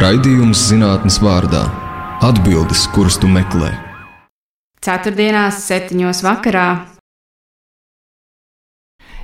[0.00, 1.60] Raidījums zinātnes vārdā-
[2.28, 3.68] atbildes, kuras tu meklē.
[4.80, 6.86] Ceturtdienās, septiņos vakarā.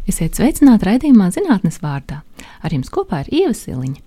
[0.05, 2.19] Esiet sveicināti raidījumā zinātnes vārdā.
[2.61, 4.03] Ar jums kopā ir Ieva Siliņa.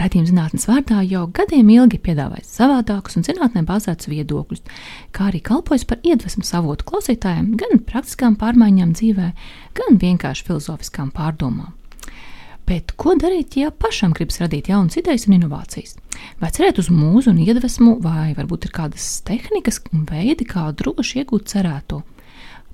[0.00, 4.64] Radījuma zinātnes vārdā jau gadiem ilgi piedāvājis savādākus un zinātnē bāzētus viedokļus,
[5.12, 9.28] kā arī kalpojas par iedvesmu savotu klausītājiem gan praktiskām pārmaiņām dzīvē,
[9.76, 11.74] gan vienkārši filozofiskām pārdomām.
[12.70, 15.96] Bet ko darīt, ja pašam gribas radīt jaunas idejas un inovācijas?
[16.38, 21.24] Vai cerēt uz mūzu un iedvesmu, vai varbūt ir kādas tehnikas un veidi, kā droši
[21.24, 22.04] iegūt cerēto?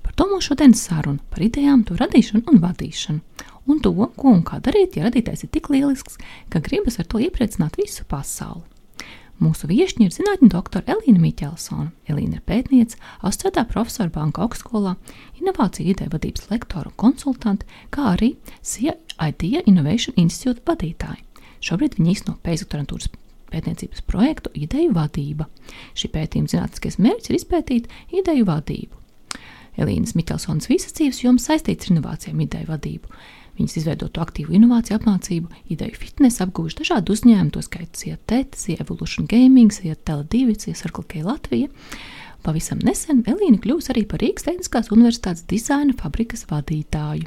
[0.05, 3.41] Par to mūsu šodienas saruna par idejām, to radīšanu un vadīšanu.
[3.73, 6.21] Un to, ko un kā darīt, ja radītājs ir tik lielisks,
[6.53, 8.67] ka gribas ar to iepriecināt visu pasauli.
[9.41, 11.89] Mūsu viesiņa ir zinātņu doktore Elīna Miķelsona.
[12.09, 14.95] Elīna ir pētniece, asociētā profesora Banka augstskolā,
[15.41, 21.23] inovāciju ideja vadības lektora un konsultante, kā arī SIA Idea Innovation Institute vadītāja.
[21.63, 23.09] Šobrīd viņa īsteno pēcdoktorantūras
[23.51, 25.47] pētniecības projektu Ideju vadība.
[25.97, 29.03] Šī pētījuma zinātniskais mērķis ir izpētīt ideju vadību.
[29.77, 33.11] Elīnas Miķelsonas visas dzīves jomas saistīts ar inovācijām, ideju vadību.
[33.57, 39.25] Viņas izveidotu aktīvu inovāciju apmācību, ideju fitnesu, apgūšu dažādu uzņēmumu, to skaitā Cietēta, Cija Evolution
[39.29, 41.71] Gaming, Cija Tele2, Cija Circle K Latvija.
[42.45, 47.25] Pavisam nesen Elīna kļūs arī par Rīgas Tehniskās Universitātes dizaina fabrikas vadītāju.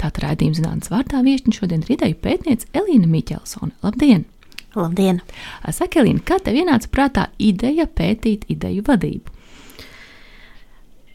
[0.00, 3.74] Tātad raidījuma zinātnes vārdā viesiņš šodien ir ideju pētniece Elīna Miķelsone.
[3.84, 4.24] Labdien!
[4.78, 5.20] Labdien!
[5.68, 9.36] Saka, Elīna, kā tev ienāca prātā ideja pētīt ideju vadību?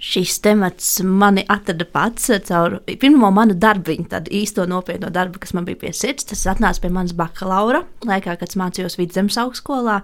[0.06, 5.66] šis temats mani atrada pats caur pirmo manu darbu, tādu īsto nopietno darbu, kas man
[5.66, 6.28] bija pie sirds.
[6.30, 10.02] Tas atnāca pie manas bakalaura laikā, kad mācījos vidzemes augstskolā.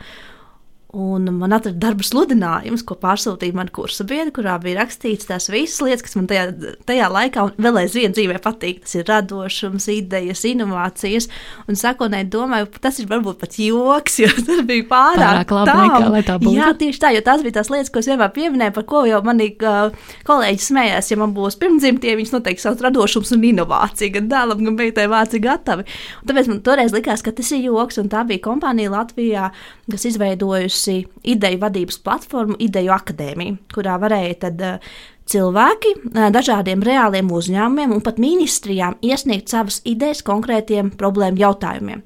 [0.92, 5.80] Un man atrada darba sludinājums, ko pārsūtīja mana kursa biedra, kurā bija rakstīts tās visas
[5.86, 6.50] lietas, kas man tajā,
[6.84, 8.82] tajā laikā un vēl aizvien dzīvē patīk.
[8.84, 11.30] Tas ir radošums, idejas, inovācijas.
[11.72, 16.10] Un sākotnēji domāju, tas ir varbūt pat joks, jo tas bija pārāk, pārāk labi, nekā,
[16.12, 16.58] lai tā būtu.
[16.60, 19.24] Jā, tieši tā, jo tās bija tās lietas, ko es vienmēr pieminēju, par ko jau
[19.30, 21.14] mani uh, kolēģi smējās.
[21.14, 25.40] Ja man būs pirmdzimtie, viņas noteikti sauc radošums un inovācija, gan dēlam, gan meitai vārci
[25.48, 25.88] gatavi.
[26.20, 29.54] Un tāpēc man toreiz likās, ka tas ir joks, un tā bija kompānija Latvijā,
[29.88, 34.80] kas izveidojusi izveidojusi ideju vadības platformu, Ideju akadēmiju, kurā varēja tad, uh,
[35.26, 42.04] cilvēki uh, dažādiem reāliem uzņēmumiem un pat ministrijām iesniegt savas idejas konkrētiem problēmu jautājumiem.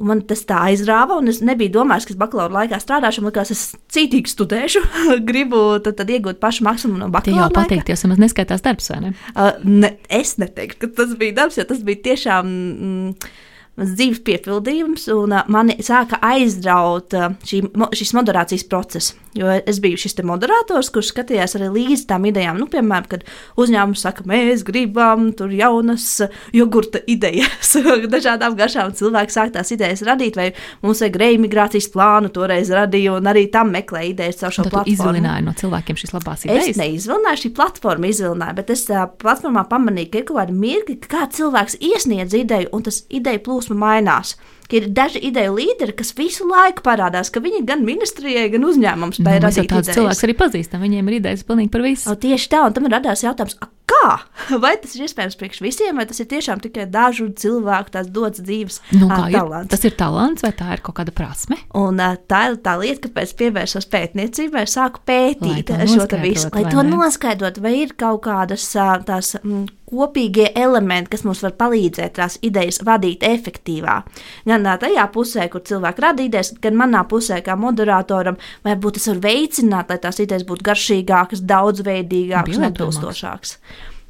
[0.00, 3.22] Un man tas tā aizrāva, un es nebiju domājis, ka bakalaura laikā strādāšu.
[3.22, 4.82] Man liekas, es cītīgi studēšu,
[5.28, 7.52] gribu tad, tad iegūt pašu maksimumu no bakalaura.
[7.52, 9.14] Jā, jo tas neskaitās darbs, vai ne?
[9.36, 9.94] Uh, ne?
[10.08, 12.48] Es neteiktu, ka tas bija darbs, jo tas bija tiešām.
[12.48, 13.50] Mm,
[13.80, 17.16] mans dzīves piepildījums, un mani sāka aizraut
[17.48, 17.64] šī,
[17.96, 19.16] šis moderācijas process.
[19.32, 22.58] Jo es biju šis moderators, kurš skatījās arī līdzi tām idejām.
[22.60, 23.22] Nu, piemēram, kad
[23.56, 26.04] uzņēmums saka, mēs gribam tur jaunas
[26.52, 27.72] jogurta idejas,
[28.12, 30.50] dažādām garšām, cilvēki sāk tās idejas radīt, vai
[30.84, 34.98] mums vajag reimigrācijas plānu, toreiz radīju, un arī tam meklēju idejas caur šo Tad platformu.
[34.98, 36.68] Izvilināju no cilvēkiem šīs labās idejas.
[36.74, 40.98] Es neizvilināju, šī platforma izvilināja, bet es uh, platformā pamanīju, ka ir kaut kāda mirkļa,
[41.08, 44.36] kā cilvēks iesniedz ideju, un tas ideja plūsma mainās
[44.72, 49.38] ir daži ideju līderi, kas visu laiku parādās, ka viņi gan ministrijai, gan uzņēmumam spēj
[49.38, 49.98] nu, radīt tādus idejas.
[49.98, 50.84] cilvēkus arī pazīstam.
[50.86, 52.08] Viņiem ir idejas pilnīgi par visu.
[52.08, 54.14] O, tieši tā, un tam radās jautājums, a, kā?
[54.64, 58.40] Vai tas ir iespējams priekš visiem, vai tas ir tiešām tikai dažu cilvēku tās dots
[58.40, 59.72] dzīves Nu, ā, kā ir, talants?
[59.74, 61.60] tas ir talants vai tā ir kaut kāda prasme?
[61.78, 66.80] Un uh, tā ir tā lieta, kāpēc pievērsos pētniecībai, sāku pētīt šo visu, lai to
[66.80, 66.96] ne?
[66.96, 72.38] noskaidrot, vai ir kaut kādas ā, tās mm, kopīgie elementi, kas mums var palīdzēt tās
[72.42, 74.10] idejas vadīt efektīvāk.
[74.48, 79.22] Gan tajā pusē, kur cilvēki rada idejas, gan manā pusē, kā moderatoram, varbūt tas var
[79.28, 82.62] veicināt, lai tās idejas būtu garšīgākas, daudzveidīgākas, Pielietojamākas.
[82.66, 83.56] neatbilstošākas.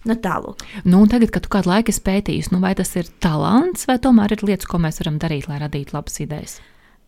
[0.09, 0.63] Nu, tālāk.
[0.83, 4.01] Nu, un tagad, kad tu kādu laiku esi pētījis, nu, vai tas ir talants, vai
[4.03, 6.59] tomēr ir lietas, ko mēs varam darīt, lai radītu labas idejas?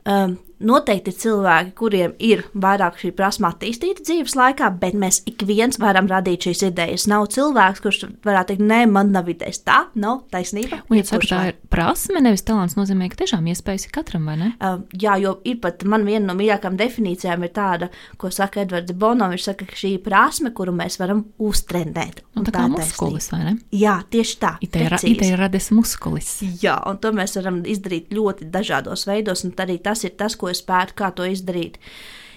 [0.04, 5.44] Um, noteikti ir cilvēki, kuriem ir vairāk šī prasme attīstīta dzīves laikā, bet mēs ik
[5.48, 7.06] viens varam radīt šīs idejas.
[7.10, 9.62] Nav cilvēks, kurš varētu teikt, nē, man nav idejas.
[9.66, 10.82] Tā nav taisnība.
[10.88, 14.36] Un, ja saka, tā ir prasme, nevis talants, nozīmē, ka tiešām iespējas ir katram, vai
[14.40, 14.50] ne?
[14.58, 17.90] Uh, jā, jo ir pat man viena no mīļākajām definīcijām ir tāda,
[18.20, 19.28] ko saka Edvards Bono.
[19.32, 22.22] Viņš saka, ka šī ir prasme, kuru mēs varam uztrendēt.
[22.34, 23.54] Nu, Un tā kā ir muskulis, vai ne?
[23.74, 24.54] Jā, tieši tā.
[24.74, 25.14] Precīzi.
[25.14, 26.30] ideja radies muskulis.
[26.62, 30.52] Jā, un to mēs varam izdarīt ļoti dažādos veidos, un arī tas ir tas, ko
[30.52, 31.80] es pētu, kā to izdarīt.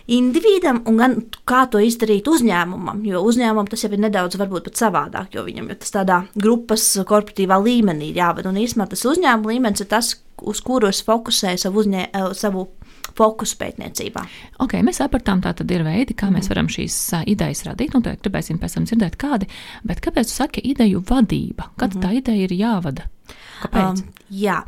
[0.08, 4.80] Individam, un gan kā to izdarīt uzņēmumam, jo uzņēmumam tas jau ir nedaudz varbūt pat
[4.80, 9.52] savādāk, jo viņam ir tas tādā grupas korporatīvā līmenī ir jāvada, un īstenībā tas uzņēmuma
[9.52, 10.14] līmenis ir tas,
[10.48, 12.70] uz kuru es fokusēju savu, uzņē, eh, savu
[13.18, 14.24] fokusu pētniecībā.
[14.64, 18.06] Ok, mēs sapratām, tā tad ir veidi, kā mēs varam šīs ā, idejas radīt, un
[18.06, 19.50] to gribēsim pēc tam dzirdēt, kādi.
[19.88, 21.72] Bet kāpēc tu saki ideju vadība?
[21.80, 23.08] Kad tā ideja ir jāvada?
[23.64, 24.04] Kāpēc?
[24.04, 24.62] Um, jā.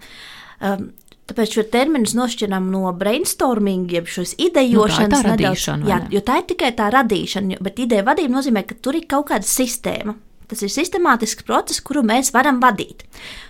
[0.60, 0.90] Um,
[1.30, 5.10] Tāpēc šo terminu nošķiram no brainstorming, jeb šīs idejošanas.
[5.10, 8.04] Nu, tā ir tā nedaudz- radīšana, Jā, jo tā ir tikai tā radīšana, bet ideja
[8.08, 10.16] vadība nozīmē, ka tur ir kaut kāda sistēma.
[10.50, 13.06] Tas ir sistemātisks process, kuru mēs varam vadīt.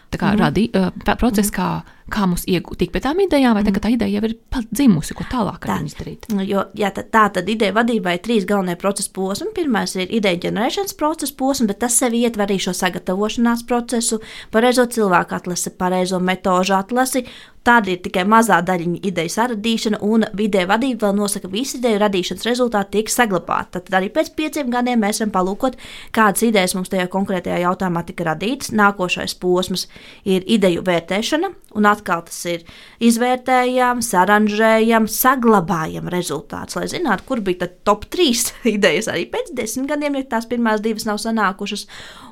[0.10, 0.42] Tā kā mm.
[0.42, 0.90] radī, uh,
[1.22, 1.68] process, kā,
[2.10, 3.76] kā mums iegūt pēc tām idejām, vai mm.
[3.76, 4.34] tā, tā ideja jau ir
[4.72, 5.76] dzimusi, ko tālāk ar Tā.
[5.84, 6.26] viņu darīt.
[6.34, 9.52] Nu, Jo, jā, tā, tā tad ideja vadībai ir trīs galvenie procesa posmi.
[9.54, 14.22] Pirmais ir ideja ģenerēšanas procesa posms, bet tas sevi ietver arī šo sagatavošanās procesu,
[14.56, 17.28] pareizo cilvēku atlasi, pareizo metožu atlasi.
[17.70, 22.00] Tāda ir tikai mazā daļiņa idejas radīšana, un ideja vadība vēl nosaka, ka visi ideju
[22.02, 23.76] radīšanas rezultāti tiek saglabāti.
[23.76, 25.76] Tad arī pēc pieciem gadiem mēs varam palūkot,
[26.16, 28.72] kādas idejas mums tajā konkrētajā jautājumā tika radītas.
[28.80, 29.86] Nākošais posms
[30.28, 32.66] ir ideju vērtēšana, un atkal tas ir
[33.04, 40.20] izvērtējam, saranžējam, saglabājam rezultātus, lai zinātu, kur bija top 3 idejas arī pēc desmit gadiem,
[40.20, 41.88] ja tās pirmās divas nav sanākušas.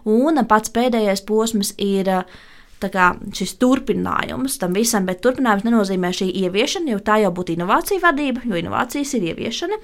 [0.08, 2.46] Un pats pēdējais posms ir uh,
[2.94, 8.04] kā šis turpinājums tam visam, bet turpinājums nenozīmē šī ieviešana, jo tā jau būtu inovācija
[8.04, 9.80] vadība, jo inovācijas ir ieviešana.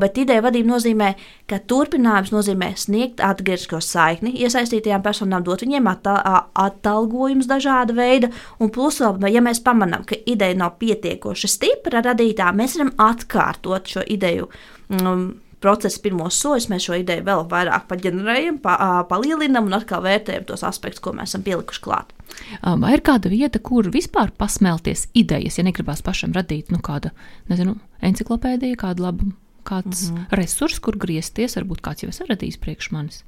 [0.00, 1.10] Bet ideja vadība nozīmē,
[1.50, 9.02] ka turpinājums nozīmē sniegt atgriezko saikni iesaistītajām personām, dot viņiem atalgojumus dažāda veida, un plus,
[9.04, 14.48] ja mēs pamanām, ka ideja nav pietiekoši stipra radītā, mēs varam atkārtot šo ideju.
[14.90, 18.76] Um, procesa pirmos soļus, mēs šo ideju vēl vairāk paģenerējam, pa,
[19.10, 22.14] palielinam un atkal vērtējam tos aspektus, ko mēs esam pielikuši klāt.
[22.62, 27.12] Vai ir kāda vieta, kur vispār pasmelties idejas, ja negribās pašam radīt nu, kādu,
[27.50, 27.76] nezinu,
[28.06, 29.30] enciklopēdiju, kādu labu,
[29.66, 30.40] kāds mm -hmm.
[30.40, 33.24] resurs, kur griezties, varbūt kāds jau ir radījis priekš manis.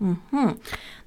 [0.00, 0.54] Mm -hmm.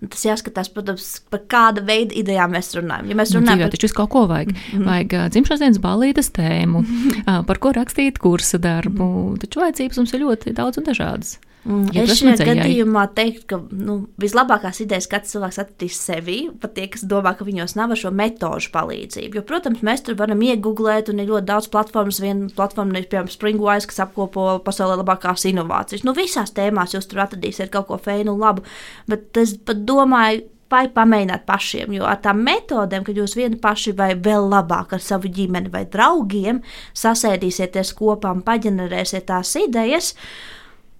[0.09, 3.09] Tas jāskatās, protams, par kāda veida idejām mēs runājam.
[3.09, 4.47] Ja mēs Nu, runājam dzīvē par taču kaut ko vajag.
[4.47, 4.85] Mm -hmm.
[4.85, 6.79] Vajag dzimšanas dienas balītas tēmu,
[7.27, 9.37] uh, par ko rakstīt kursa darbu.
[9.39, 11.39] Taču vajadzības mums ir ļoti daudz un dažādas.
[11.67, 16.77] Mm, Ja es šajā gadījumā teiktu, ka nu, vislabākās idejas katrs cilvēks atradīs sevi, pat
[16.77, 19.39] tie, kas domā, ka viņos nav šo metožu palīdzību.
[19.39, 22.21] Jo, protams, mēs tur varam iegūglēt, un ir ļoti daudz platformas.
[22.23, 26.07] Viena platforma ir, piemēram, Springwise, kas apkopo pasaulē labākās inovācijas.
[26.07, 28.63] Nu, visās tēmās jūs tur atradīsiet kaut ko feinu un labu,
[29.11, 31.93] bet es pat domāju, vai pamēģināt pašiem.
[31.95, 35.85] Jo ar tām metodēm, kad jūs vieni paši vai vēl labāk ar savu ģimeni vai
[35.91, 36.61] draugiem
[36.97, 40.13] sasēdīsieties kopā un paģenerēsiet tās idejas,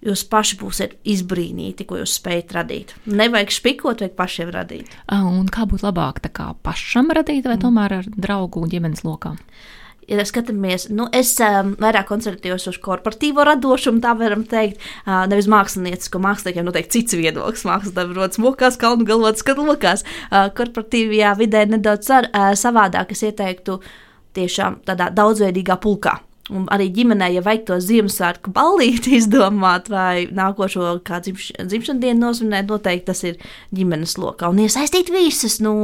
[0.04, 2.94] jūs paši būsiet izbrīnīti, ko jūs spējat radīt.
[3.10, 4.94] Nevajag špikot, vajag pašiem radīt.
[5.14, 9.40] Un kā būtu labāk tā kā pašam radīt, vai tomēr ar draugu un ģimenes lokām?
[10.08, 15.50] Ja skatāmies, nu, es um, vairāk koncentrējos uz korporatīvo radošumu, tā varam teikt, uh, nevis
[15.52, 16.20] māksliniecisko.
[16.24, 17.66] Māksliniekiem noteikti cits viedoklis.
[17.68, 20.06] Mākslinieks rodas mokās, kalnu galvot, skat lokās.
[20.30, 23.76] Uh, korporatīvajā vidē nedaudz ar, uh, savādāk es ieteiktu
[24.38, 26.16] tiešām tādā daudzveidīgā pulkā.
[26.48, 32.24] Un arī ģimenē, ja vajag to Ziemassvētku ballīti izdomāt, vai nākošo kā dzimš, dzimšanas dienu
[32.24, 33.38] nosvinēt, noteikti tas ir
[33.76, 34.48] ģimenes lokā.
[34.48, 35.74] Un iesaistīt visas no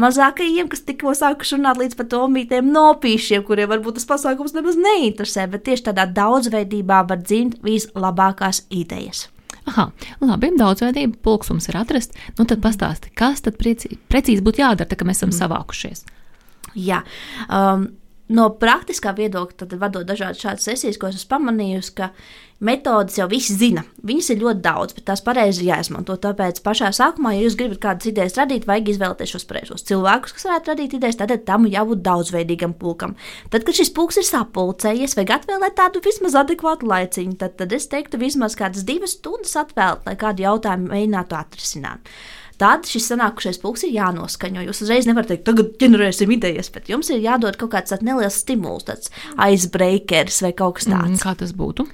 [0.00, 5.48] mazākajiem, kas tikko sākuši runāt, līdz pat omītiem nopīšiem, kuriem varbūt tas pasākums nemaz neinteresē,
[5.50, 9.26] bet tieši tādā daudzveidībā var dzimt vislabākās idejas.
[9.66, 9.88] Aha,
[10.22, 12.14] labi, daudzveidība, pulks mums ir atrasts.
[12.38, 15.38] Nu, tad pastāsti, kas tad prieci, precīzi būtu jādara, tā, kad mēs esam mm.
[15.40, 16.04] savākušies.
[16.78, 17.00] Jā.
[17.50, 17.88] Um,
[18.26, 22.08] No praktiskā viedokļa, tad vadot dažādas šādas sesijas, ko es esmu pamanījusi, ka
[22.58, 23.84] metodas jau visi zina.
[24.06, 26.16] Viņas ir ļoti daudz, bet tās pareizi ir jāizmanto.
[26.18, 30.48] Tāpēc pašā sākumā, ja jūs gribat kādas idejas radīt, vajag izvēlēties šos pareizos cilvēkus, kas
[30.48, 31.20] varētu radīt idejas.
[31.20, 33.14] Tad tam jābūt daudzveidīgam pulkam.
[33.52, 37.36] Tad, kad šis pulks ir sapulcējies, vajag atvēlēt tādu vismaz adekvātu laiciņu.
[37.44, 42.10] Tad, tad es teiktu, vismaz kādas divas stundas atvēlēt, lai kādu jautājumu mēģinātu atrisināt.
[42.60, 44.62] Tad šis sanākušais pulks ir jānoskaņo.
[44.64, 48.86] Jūs uzreiz nevarat teikt, tagad ģenerēsim idejas, bet jums ir jādod kaut kāds neliels stimuls,
[48.88, 51.10] tāds icebreakers vai kaut kas tāds.
[51.12, 51.84] Mm, kā tas būtu?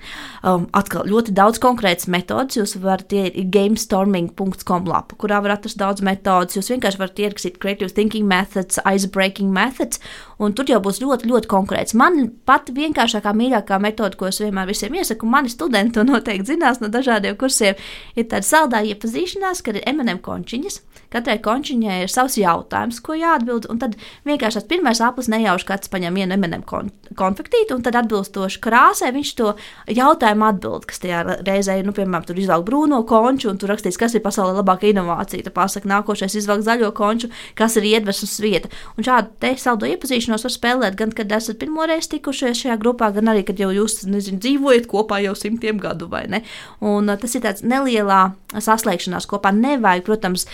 [0.47, 2.59] Um, atkal ļoti daudz konkrētas metodas.
[2.61, 6.55] Jūs varat iet gamestorming.com lapu, kurā var atrast daudz metodas.
[6.59, 9.99] Jūs vienkārši varat ierakstīt creative thinking methods, icebreaking methods,
[10.43, 11.97] un tur jau būs ļoti, ļoti konkrēts.
[11.99, 16.83] Man pat vienkāršākā, mīļākā metode, ko es vienmēr visiem iesaku, mani studenti to noteikti zinās
[16.83, 17.79] no dažādiem kursiem,
[18.17, 20.81] ir tāda saldā iepazīšanās, kad ir M&M končiņas.
[21.13, 25.93] Katrai končiņai ir savs jautājums, ko jāatbild, un tad vienkārši tas pirmais aplis nejauši kāds
[25.93, 29.51] paņem vienu kon konfektīti, un tad atbilstoši krāsai viņš to
[29.93, 34.17] jautājumu atbild, kas tajā reizē nu, piemēram, tur izvelk brūno konču, un tur rakstīts, kas
[34.17, 35.45] ir pasaulē labākā inovācija.
[35.45, 37.29] Tad pasaka, nākošais izvelk zaļo konču,
[37.59, 38.71] kas ir iedvesmas vieta.
[38.97, 43.29] Un šādu te saldo iepazīšanos var spēlēt gan, kad esat pirmoreiz tikušies šajā grupā, gan
[43.35, 46.41] arī, kad jau jūs, nezinu, dzīvojat kopā jau simtiem gadu vai ne.
[46.81, 48.23] Un tas ir tāds nelielā
[48.57, 49.53] saslēgšanās kopā.
[49.53, 50.47] Nevajag, protams, protams,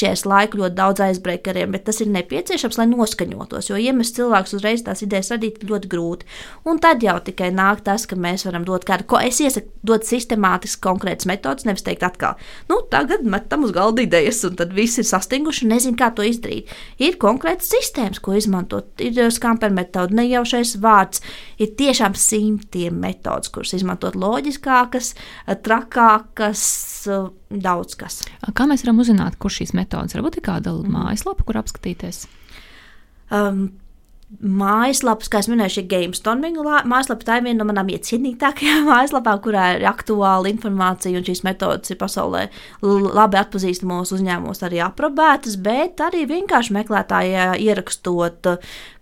[0.00, 4.84] izšķērs laiku ļoti daudz aizbreakeriem, bet tas ir nepieciešams, lai noskaņotos, jo iemest cilvēkus uzreiz
[4.86, 6.28] tās idejas radīt ļoti grūti.
[6.68, 10.06] Un tad jau tikai nāk tas, ka mēs varam dot kādu, ko es iesaku, dot
[10.08, 12.40] sistemātiski konkrētas metodas, nevis teikt atkal,
[12.70, 16.24] nu, tagad metam uz galda idejas, un tad viss ir sastinguši un nezin, kā to
[16.26, 16.70] izdarīt.
[17.00, 21.24] Ir konkrētas sistēmas, ko izmantot, ir skamper metode, nejaušais vārds,
[21.60, 25.14] ir tiešām simtiem metodas, kuras izmantot loģiskākas,
[25.64, 26.64] trakākas,
[27.50, 28.20] daudz kas.
[28.54, 30.14] Kā mēs varam uzzināt, kur šīs metodas?
[30.16, 30.90] Varbūt ir kāda mm.
[30.94, 32.24] mājaslapa, kur apskatīties?
[33.34, 33.66] Um,
[34.38, 36.58] mājaslapas, kā jau minēju, ir GameStorming
[36.88, 37.26] mājaslapa.
[37.26, 41.98] Tā ir viena no manām iecienītākajām mājaslapām, kurā ir aktuāla informācija, un šīs metodas ir
[42.00, 42.44] pasaulē
[42.80, 48.52] labi atpazīstamos uzņēmumos, arī aprobētas, bet arī vienkārši meklētājā ierakstot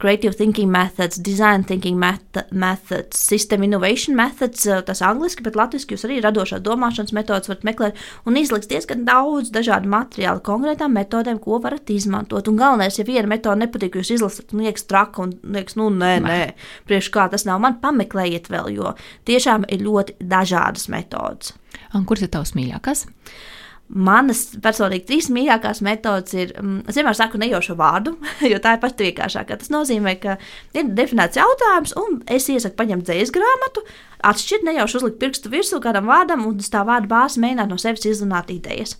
[0.00, 6.22] Creative Thinking Methods, Design Thinking Methods, System Innovation Methods, tas angliski, bet latviski jūs arī
[6.24, 11.90] radošā domāšanas metodas varat meklēt, un izliks diezgan daudz dažādu materiālu konkrētām metodēm, ko varat
[11.92, 12.48] izmantot.
[12.48, 14.86] Un galvenais, ja viena metode nepatīk, jūs izlasat un liekas
[15.18, 16.40] saka, un liekas, nu, nē, nē,
[16.86, 17.60] priekš kā tas nav.
[17.60, 18.94] Man pameklējiet vēl, jo
[19.26, 21.54] tiešām ir ļoti dažādas metodas.
[21.94, 23.06] Un kuras ir tavs mīļākās?
[23.88, 28.18] Manas personīgi trīs mīļākās metodes ir, mm, es vienmēr saku nejaušu vārdu,
[28.50, 29.56] jo tā ir pati vienkāršākā.
[29.56, 30.36] Tas nozīmē, ka
[30.76, 33.86] ir definēts jautājums, un es iesaku paņemt dzīslu grāmatu,
[34.26, 38.06] atšķirt nejauši uzlikt pirkstu virsū kādam vārdam, un uz tā vārda bāzes mēģināt no sevis
[38.08, 38.96] izrunāt idejas.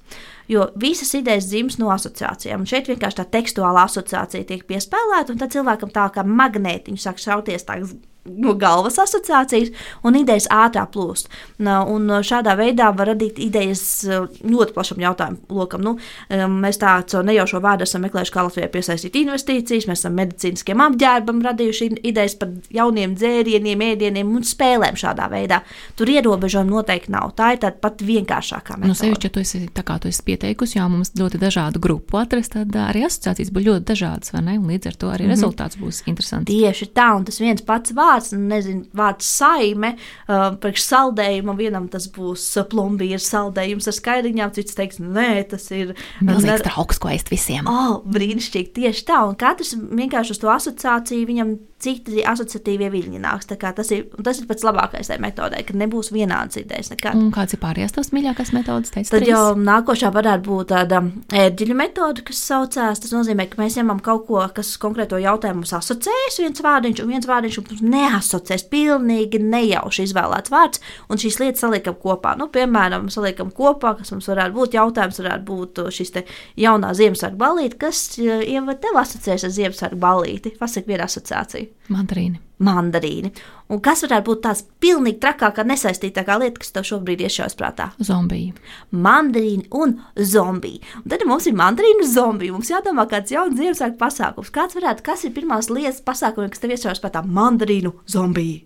[0.49, 2.63] Jo visas idejas dzimst no asociācijām.
[2.65, 7.21] Un šeit vienkārši tā tekstuāla asociācija tiek piespēlēta, un tad cilvēkam tā kā magnētiņš sāk
[7.21, 7.81] šauties tā
[8.29, 9.73] no galvas asociācijas,
[10.07, 11.29] un idejas ātrāk plūst.
[11.59, 15.85] Un šādā veidā var radīt idejas eh, ļoti plašam jautājumu lokam.
[15.85, 15.97] Nu,
[16.31, 21.91] mēs tādu nejaušo vārdu esam meklējuši, kā Latvijai piesaistīt investīcijas, mēs esam medicīniskiem apģērbam radījuši
[22.09, 25.61] idejas par jauniem dzērieniem, ēdieniem un spēlēm šādā veidā.
[25.99, 27.33] Tur ierobežojumi noteikti nav.
[27.39, 28.93] Tā ir tāda pat vienkāršākā metode.
[28.93, 32.21] Nu, sevišķi, ja tu esi, tā kā tu esi pieteikusi, jau mums ļoti dažādu grupu
[32.21, 34.59] atrast, tad arī asociācijas būs ļoti dažādas, vai ne?
[34.59, 35.37] Un līdz ar to arī mm -hmm.
[35.37, 36.49] rezultāts būs interesants.
[36.51, 39.95] Tieši tā, un tas viens pats vārds vārds, nezinu, vārds saime,
[40.27, 45.95] uh, priekš saldējuma, vienam tas būs plombīrs saldējums ar skaidriņām, cits teiks, nē, tas ir.
[46.25, 47.69] Milzīgs trauks, ko ēst visiem.
[47.71, 53.49] Oh, brīnišķīgi, tieši tā, un katrs vienkārši uz to asociāciju viņam citi asociatīvie viļņi nāks.
[53.49, 56.91] Tas ir, tas ir pats labākais tajā metodē, ka nebūs vienādas idejas.
[56.93, 57.15] Nekad.
[57.19, 58.93] Un kāds ir pārējās tavs mīļākās metodas?
[58.95, 59.31] Tad trīs?
[59.31, 61.03] jau nākošā varētu būt tāda
[61.45, 63.03] ērģeļu metode, kas saucās.
[63.03, 67.13] Tas nozīmē, ka mēs ņemam kaut ko, kas konkrēto jautājumu mums asociējas, viens vārdiņš un
[67.15, 68.67] viens vārdiņš mums neasociēs.
[68.73, 72.35] Pilnīgi nejauši izvēlēts vārds, un šīs lietas saliekam kopā.
[72.39, 76.15] Nu, piemēram, saliekam kopā, kas mums varētu būt jautājums, varētu būt šis
[76.59, 80.55] jaunā Ziemassvētku balīti, kas jau tev asociēs ar Ziemassvētku balīti.
[80.59, 81.78] Pasaka viena asociācija.
[81.89, 82.41] Mandarīni.
[82.65, 83.31] Mandarīni.
[83.73, 87.89] Un kas varētu būt tās pilnīgi trakākā, nesaistītākā lieta, kas tev šobrīd iešaujas prātā?
[88.05, 88.57] Zombija.
[88.93, 90.83] Mandarīni un zombiji.
[91.01, 92.55] Un tad mums ir mandarīni un zombiji.
[92.57, 94.53] Mums jādomā, kāds jauns Ziemassvētku pasākums.
[94.55, 97.23] Kāds varētu, kas ir pirmās lietas pasākumi, kas tev iešaujas prātā?
[97.25, 98.65] Mandarīnu zombiji.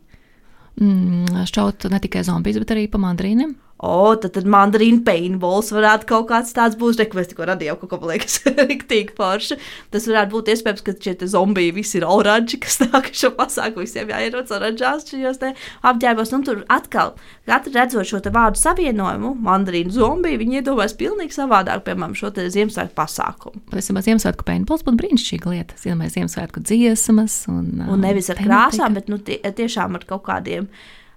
[0.81, 3.55] Mm, šķaut ne tikai zombijas, bet arī pa mandarīniem.
[3.82, 7.00] O, tad, tad mandarīna paintballs varētu kaut kāds tāds būt.
[7.00, 8.36] Reku mēs tikko radījām kaut ko, man liekas,
[8.70, 9.58] riktīgi forši.
[9.90, 14.12] Tas varētu būt iespējams, ka šie zombiji visi ir oranži, kas nāk šo pasākumu visiem
[14.12, 15.42] jāierodas oranžās šajos
[15.90, 16.30] apģērbos.
[16.38, 17.16] Un tur atkal,
[17.50, 23.66] katru redzot šo vārdu savienojumu, mandarīnu zombiju, viņi iedomājas pilnīgi savādāk, piemēram, šo Ziemassvētku pasākumu.
[23.74, 25.82] Patiesībā Ziemassvētku paintballs būtu brīnišķīga lieta.
[25.82, 30.70] Iedomājas Ziemassvētku dziesmas un, un nevis ar krāsām, bet nu, tie, tiešām ar kaut kādiem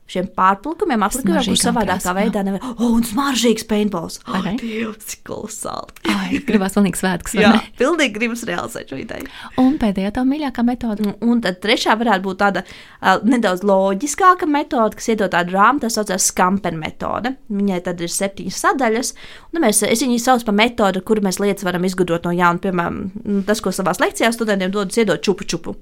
[0.10, 2.62] šiem pārplikumiem, aplikumiem, kurus savādākā veidā nevar.
[2.76, 4.20] Oh, un smaržīgs paintballs!
[4.30, 5.96] Oh, Dievs, kolosāli!
[6.12, 7.42] Ai, gribas pilnīgi ne?
[7.42, 9.30] Jā, pilnīgi gribas realizēt šo ideju.
[9.62, 11.08] Un pēdējā tā mīļākā metode.
[11.08, 15.82] Un, un tad trešā varētu būt tāda uh, nedaudz loģiskāka metode, kas iedod tādu rāmu,
[15.82, 17.34] tā saucās skampen metode.
[17.50, 19.14] Viņai tad ir septiņas sadaļas.
[19.54, 22.62] Un mēs, es viņu saucu par metodu, kuru mēs lietas varam izgudrot no jauna.
[22.62, 25.78] Piemēram, tas, ko savās lekcijās studentiem dodas, iedod čupu čupu.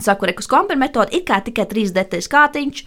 [0.00, 2.78] Saku, rekus kompānija metode ir kā tikai trīs detaļas kārtiņš,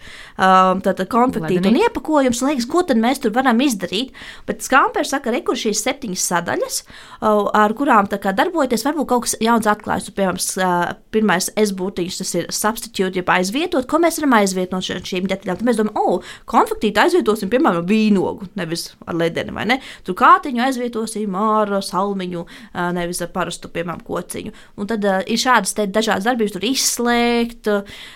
[0.42, 2.40] um, tad konfektīte un iepakojums.
[2.42, 4.10] Liekas, ko tad mēs tur varam izdarīt?
[4.48, 6.78] Bet skāpērs saka, rekur šīs septiņas sadaļas,
[7.20, 10.10] uh, ar kurām darbojoties, varbūt kaut kas jauns atklājas.
[10.16, 13.86] Piemēram, uh, pirmais S būtiņš, tas ir substitute, jeb aizvietot.
[13.86, 15.60] Ko mēs varam aizvietot no šīm detaļām?
[15.60, 19.78] Tad mēs domājam, o, oh, konfektīte aizvietosim, piemēram, vīnogu, nevis ar ledeni, vai ne?
[20.02, 24.54] Tur kārtiņu aizvietosim ar salmiņu, uh, nevis ar parastu, piemēram, kociņu.
[24.82, 27.68] Un tad uh, ir šādas dažādas darbības, tur izsmeļas izslēgt,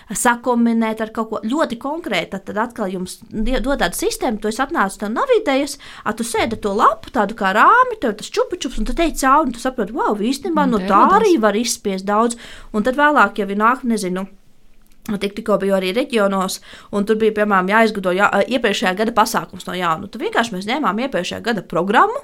[0.09, 2.39] sakombinēt ar kaut ko ļoti konkrētu.
[2.45, 6.59] Tad atkal jums dod tādu sistēmu, tu esi atnācis, tev nav idejas, a, tu sēdi
[6.61, 9.93] to lapu, tādu kā rāmi, tev tas čupučups, un tu teici cauri, un tu saproti,
[9.93, 12.37] wow, īstenībā no tā arī var izspiest daudz.
[12.73, 14.27] Un tad vēlāk, ja viņi nāk, nezinu.
[15.01, 16.59] Tik, tikko biju arī reģionos,
[16.93, 20.07] un tur bija, piemēram, jāizgudro jā, iepriekšējā gada pasākums no jauna.
[20.07, 22.21] Tad vienkārši mēs ņēmām iepriekšējā gada programmu,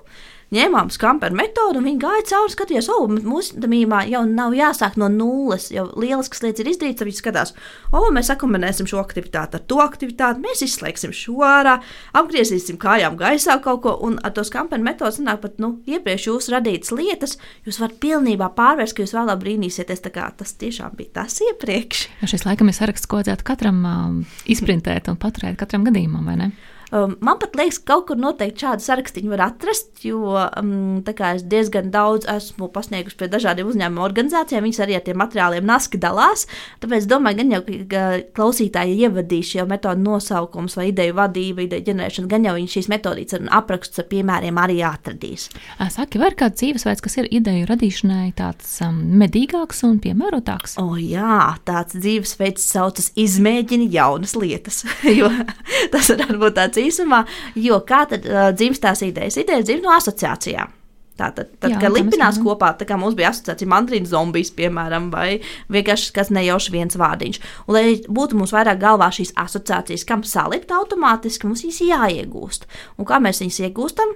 [0.53, 5.09] ņēmām skamperu metodu, un viņi gāja cauri, skatījās, o, mūsu damībā jau nav jāsāk no
[5.11, 7.53] nulles, jau lielisks lietas ir izdarīts, tad viņi skatās,
[7.91, 11.77] o, mēs sakumbinēsim šo aktivitāti ar to aktivitāti, mēs izslēgsim šo ārā,
[12.17, 16.49] apgriezīsim kājām gaisā kaut ko, un ar to skamperu metodu sanāk pat, nu, iepriekš jūs
[16.53, 17.35] radītas lietas,
[17.67, 22.07] jūs varat pilnībā pārvērst, ka jūs vēlāk brīnīsieties, tā kā tas tiešām bija tas iepriekš.
[22.21, 26.39] Ja šis laikam ir saraksts, ko vajadzētu katram uh, izprintēt un paturēt katram gadījumam, vai
[26.39, 26.51] ne?
[26.91, 31.43] Um, man pat liekas, ka kaut kur noteikti šādu sarakstu var atrast, jo um, es
[31.43, 34.63] diezgan daudz esmu pasniegusi pie dažādiem uzņēmumu organizācijām.
[34.63, 36.45] Viņas arī ar tiem materiāliem naski dalās.
[36.79, 38.03] Tāpēc es domāju, gan jau ka
[38.37, 43.41] klausītāji ievadīs jau metodu nosaukums vai ideju vadība, ideju ģenerēšana, gan jau viņi šīs metodītas
[43.41, 45.49] un aprakstus ar piemēriem arī atradīs.
[45.97, 50.77] Saki, vai ir kāds dzīvesveids, kas ir ideju radīšanai tāds um, medīgāks un piemērotāks?
[50.79, 54.85] O, jā, tāds dzīvesveids saucas izmēģini jaunas lietas,
[55.19, 55.27] jo
[55.91, 57.23] tas var būt tāds īsumā,
[57.59, 59.39] jo kā tad uh, dzimst tās idejas?
[59.41, 60.73] Idejas dzimst no asociācijām.
[61.17, 65.39] Tātad, tad, Jā, kad lipinās kopā, tā kā mums bija asociācija mandrīna zombijas, piemēram, vai
[65.73, 67.39] vienkārši kas nejauši viens vārdiņš.
[67.65, 72.69] Un, lai būtu mums vairāk galvā šīs asociācijas, kam salikt automātiski, mums viņas jāiegūst.
[73.01, 74.13] Un kā mēs viņas iegūstam?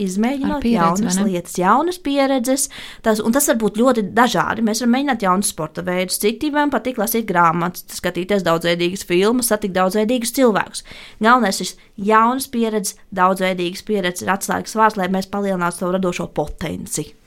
[0.00, 2.66] Izmēģinot pieredzi, jaunas lietas, jaunas pieredzes.
[3.04, 4.64] Tas, tas var būt ļoti dažādi.
[4.64, 6.20] Mēs varam mēģināt jaunus sporta veidus.
[6.22, 10.84] Citiem patīk lasīt grāmatas, skatīties daudzveidīgas filmas, satikt daudzveidīgus cilvēkus.
[11.22, 11.74] Galvenais ir
[12.12, 17.21] jaunas pieredzes, daudzveidīgas pieredzes ir atslēgas vārds, lai mēs palielinātu savu radošo potenciālu.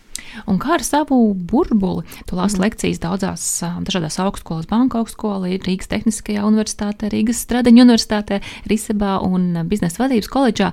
[0.52, 2.06] Un kā ar savu burbuli?
[2.30, 2.64] Tu lasi mm.
[2.66, 3.46] lekcijas daudzās
[3.88, 10.72] dažādās augstskolās, Banka augstskolā, Rīgas Tehniskajā universitātē, Rīgas Stradiņa universitātē, Risebā un Biznesa vadības koledžā.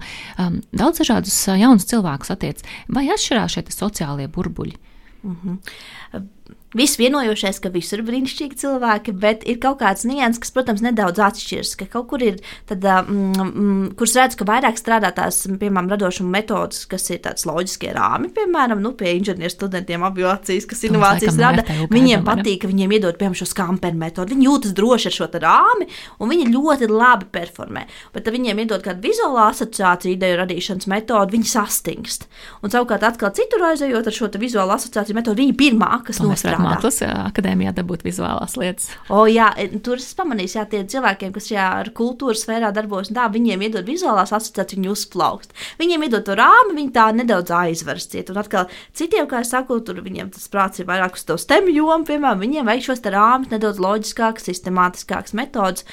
[0.72, 2.64] Daudz dažādus jaunus cilvēkus attiec.
[2.92, 4.78] Vai atšķirās šie sociālie burbuļi?
[5.22, 10.52] Mm -hmm viss vienojošais, ka visur ir brīnišķīgi cilvēki, bet ir kaut kāds nianses, kas,
[10.54, 11.74] protams, nedaudz atšķiras.
[11.80, 16.32] Ka kaut kur ir, tad, mm, mm, kurš redz, ka vairāk strādā tās, piemēram, radošuma
[16.38, 21.66] metodas, kas ir tāds loģiskie rāmi, piemēram, nu, pie inženieru studentiem aviācijas, kas inovācijas rada.
[21.92, 24.32] Viņiem patīk, ka viņiem iedod, piemēram, šo skamperu metodu.
[24.32, 25.88] Viņi jūtas droši ar šo rāmi,
[26.20, 27.84] un viņi ļoti labi performē.
[28.14, 32.28] Bet, ja viņiem iedod kādu vizuālu asociāciju, ideju radīšanas metodu, viņi sastingst.
[32.62, 37.00] Un savukārt, atkal citur aizejot ar šo vizuālu asociāciju metodu, viņi pirmā, kas nostrādā mākslas
[37.08, 38.90] akadēmijā dabūt vizuālās lietas.
[39.12, 43.12] O, jā, e, tur es pamanīju, ka tie cilvēkiem, kas jā, ar kultūras sfērā darbojas,
[43.14, 45.54] tā, viņiem iedod vizuālās asociācijas, viņi uzplaukst.
[45.82, 48.32] Viņiem iedod to rāmi, viņi tā nedaudz aizvarstiet.
[48.32, 51.74] Un atkal citiem, kā es saku, tur viņiem tas prāts ir vairāk uz to stemu
[51.74, 55.86] jomu, piemēram, viņiem vajag šos rāmus nedaudz loģiskāks, sistemātiskāks metods.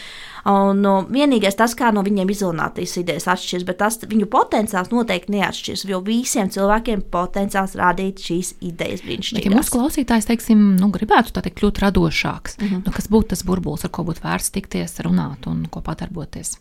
[0.48, 5.36] Un no, vienīgais tas, kā no viņiem izolētīs idejas atšķiras, bet tas viņu potenciāls noteikti
[5.36, 5.86] neatšķiras.
[5.90, 9.50] Jo visiem cilvēkiem potenciāls rādīt šīs idejas brīnišķīgi.
[9.50, 12.84] Ja mūsu klausītājs, teiksim, nu, gribētu teikt, kļūt radošāks, mm -hmm.
[12.88, 16.58] nu, kas būtu tas burbulis, ar ko būtu vērts tikties, runāt un ko padarboties?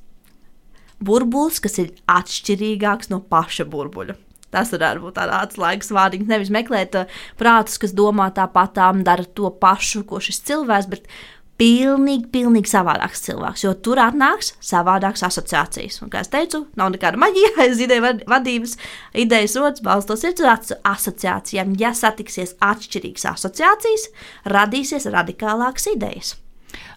[0.98, 4.16] Burbulis, kas ir atšķirīgāks no paša burbuļa.
[4.50, 6.28] Tas varētu būt tāds atslēgas vārdiņš.
[6.30, 11.10] Nevis meklēt uh, prātus, kas domā tāpatām, dara to pašu, ko šis cilvēks, bet
[11.58, 16.00] pilnīgi, pilnīgi savādāks cilvēks, jo tur atnāks savādākas asociācijas.
[16.04, 18.76] Un, kā jau teicu, nav nekāda maģija, aiz ideja vadības,
[19.18, 21.74] idejas rodas balstoties uz asociācijām.
[21.80, 24.10] Ja satiksies atšķirīgas asociācijas,
[24.54, 26.36] radīsies radikālākas idejas.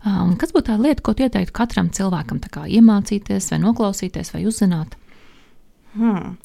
[0.05, 4.97] Um, kas būtu tā lieta, ko ieteiktu katram cilvēkam iemācīties, vai noklausīties, vai uzzināt?
[5.95, 6.37] Hmm.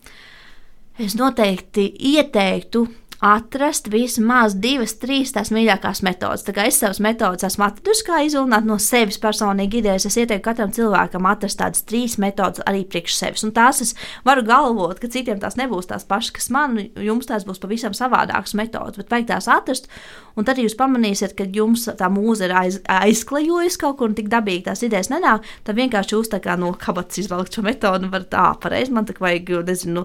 [0.99, 2.87] Es noteikti ieteiktu
[3.25, 6.45] atrast vismaz divas, trīs tās mīļākās metodes.
[6.47, 10.45] Tā kā es savas metodes esmu atradusi, kā izlunāt no sevis personīgi idejas, es ieteiktu
[10.45, 13.47] katram cilvēkam atrast tādas trīs metodes arī priekš sevis.
[13.47, 13.95] Un tās es
[14.27, 18.57] varu galvot, ka citiem tās nebūs tās pašas, kas man, jums tās būs pavisam savādākas
[18.59, 19.91] metodes, bet vajag tās atrast.
[20.37, 24.29] Un tad jūs pamanīsiet, ka jums tā mūze ir aiz, aizklejojusi kaut kur un tik
[24.29, 28.13] dabīgi tās idejas nenāk, tad vienkārši jūs tā kā no kabatas izvelkt šo metodi un
[28.13, 28.93] varat tā pareizi.
[28.93, 30.05] Man tā vajag, nezinu,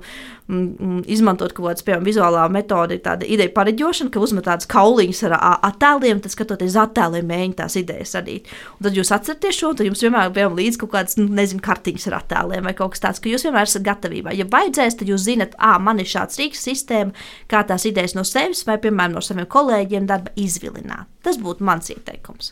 [1.11, 5.35] izmantot kaut kādas, piemēram, vizuālā metode tāda ideja pareģošana, ka uzmet tādas kauliņas ar
[5.69, 8.49] attēliem, tad skatoties attēliem, mēģina tās idejas radīt.
[8.77, 12.09] Un tad jūs atceraties šo, tad jums vienmēr ir līdzi kaut kādas, nu, nezinu, kartiņas
[12.11, 14.35] ar attēliem vai kaut kas tāds, ka jūs vienmēr esat gatavībā.
[14.37, 17.15] Ja vajadzēs, tad jūs zinat, ah, man ir šāds rīks sistēma,
[17.51, 21.09] kā tās idejas no sevis vai, piemēram, no saviem kolēģiem darba izvilināt.
[21.21, 22.51] Tas būtu mans ieteikums.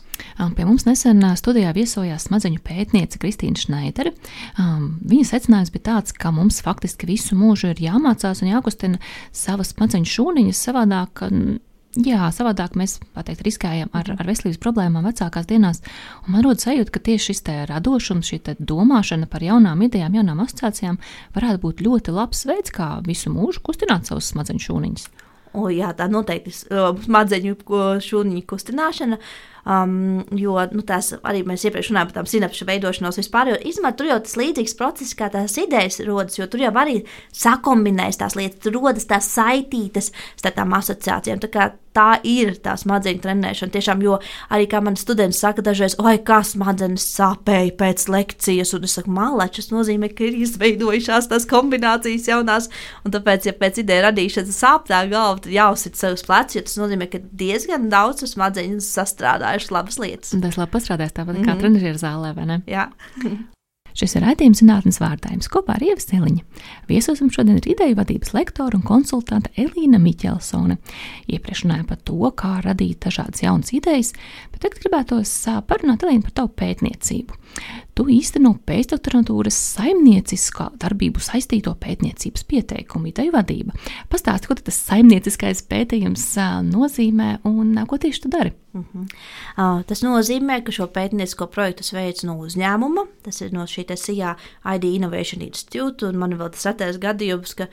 [0.54, 4.12] Pie mums nesen studijā viesojās smadzeņu pētniece Kristīna Šneidere.
[4.56, 9.00] Viņa secinājums bija tāds, ka mums faktiski visu mūžu ir jāmācās un jākustina
[9.34, 11.24] savas smadzeņu šūniņas savādāk.
[11.98, 15.80] Jā, savādāk mēs pateikt, riskējam ar, ar veselības problēmām vecākās dienās.
[16.22, 21.00] Un man rodas sajūta, ka tieši šis radošums, šī domāšana par jaunām idejām, jaunām asociācijām
[21.34, 25.08] varētu būt ļoti labs veids, kā visu mūžu kustināt savus smadzeņu šūniņus.
[25.58, 27.56] O, jā, tā noteikti ir smadzeņu
[28.06, 29.18] šūniņu kustināšana.
[29.70, 33.50] Um, jo nu, tās arī mēs iepriekš runājām par tām sinapšu veidošanos vispār.
[33.52, 37.02] Jo, izmēr, tur jau tas līdzīgs process, kā tās idejas rodas, jo tur jau arī
[37.36, 41.42] sakombinējas tās lietas, tur rodas tās saitītas starp tām asociācijām.
[41.44, 43.74] Tā, tā ir tā smadzeņu trenēšana.
[43.74, 44.18] Tiešām, jo
[44.50, 49.10] arī kā man studenti saka, dažreiz, oi, kā smadzenes sāpēja pēc lekcijas, un es saku,
[49.14, 52.70] malečs, tas nozīmē, ka ir izveidojušās tās kombinācijas jaunās,
[53.04, 56.78] un tāpēc, ja pēc ideja radīšanas sāp tā galva, tad jāuzsit savus plecus, jo tas
[56.80, 60.34] nozīmē, ka diezgan daudz smadzeņu sastrādā strādājušas labas lietas.
[60.42, 61.48] Tas labi pastrādājis tāpat mm -hmm.
[61.48, 61.60] kā mhm.
[61.60, 62.62] trenižera zālē, vai ne?
[62.66, 62.90] Jā.
[63.98, 66.44] Šis ir raidījums zinātnes vārdājums kopā ar Ievu Seliņu.
[66.90, 70.78] Viesosim šodien ir ideju vadības lektora un konsultante Elīna Miķelsone.
[71.30, 74.12] Iepriekš runājām par to, kā radīt dažādas jaunas idejas,
[74.62, 75.34] tagad gribētos
[75.68, 77.40] parunāt Elīna par tavu pētniecību
[78.00, 83.74] tu īsteno pēcdoktorantūras saimnieciskā darbību saistīto pētniecības pieteikumu, ideju vadība.
[84.12, 86.24] Pastāsti, ko tas saimnieciskais pētījums
[86.70, 88.54] nozīmē un ko tieši tu dari?
[88.72, 89.06] Uh -huh.
[89.58, 94.36] uh, tas nozīmē, ka šo pētniecisko projektu veids no uzņēmuma, tas ir no šī SIA
[94.64, 97.66] ID Innovation Institute, un man vēl tas atēs gadījums, ka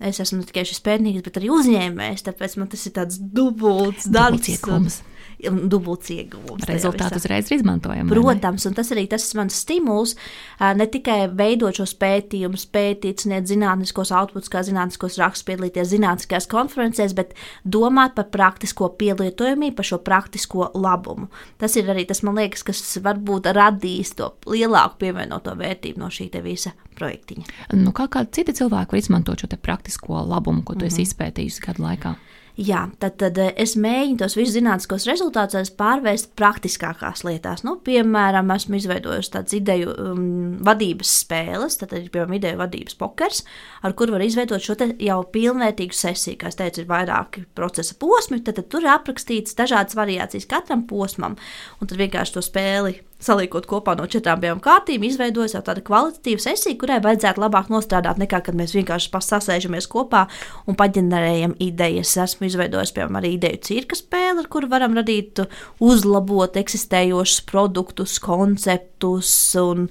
[0.00, 4.08] es esmu ne tikai šis pētnieks, bet arī uzņēmējs, tāpēc man tas ir tāds dubults
[4.08, 4.60] darbs.
[4.60, 5.02] Dubults
[5.44, 6.64] dubults ieguvums.
[6.68, 8.08] Rezultāti uzreiz ir izmantojami.
[8.10, 10.14] Protams, un tas arī tas mans stimuls
[10.60, 17.14] ne tikai veidot šos pētījumus, pētīt, sniegt zinātniskos outputs, kā zinātniskos rakstus, piedalīties zinātniskās konferencēs,
[17.16, 21.28] bet domāt par praktisko pielietojamību, par šo praktisko labumu.
[21.60, 26.30] Tas ir arī tas, man liekas, kas varbūt radīs to lielāku pievienoto vērtību no šī
[26.44, 27.44] visa projektiņa.
[27.76, 30.86] Nu, kā kādi citi cilvēki var izmantot šo praktisko labumu, ko tu mm -hmm.
[30.86, 31.08] esi mhm.
[31.10, 32.14] izpētījusi gadu laikā?
[32.56, 37.60] Jā, tad, tad eh, es mēģinu tos visus zinātniskos rezultātus pārvērst praktiskākās lietās.
[37.68, 40.22] Nu, piemēram, esmu izveidojusi tādas ideju um,
[40.64, 43.42] vadības spēles, tad ir piemēram ideju vadības pokers,
[43.84, 46.38] ar kuru var izveidot šo jau pilnvērtīgu sesiju.
[46.40, 50.86] Kā es teicu, ir vairāki procesa posmi, tad, tad tur ir aprakstīts dažādas variācijas katram
[50.88, 51.36] posmam,
[51.76, 56.42] un tad vienkārši to spēli saliekot kopā no četrām bijām kārtīm, izveidojas jau tāda kvalitatīva
[56.42, 60.26] sesija, kurai vajadzētu labāk nostrādāt nekā, kad mēs vienkārši sasēžamies kopā
[60.68, 62.16] un paģenerējam idejas.
[62.26, 65.42] Esmu izveidojis, piemēram, arī ideju cirka spēli, ar kuru varam radīt,
[65.82, 69.88] uzlabot eksistējošus produktus, konceptus un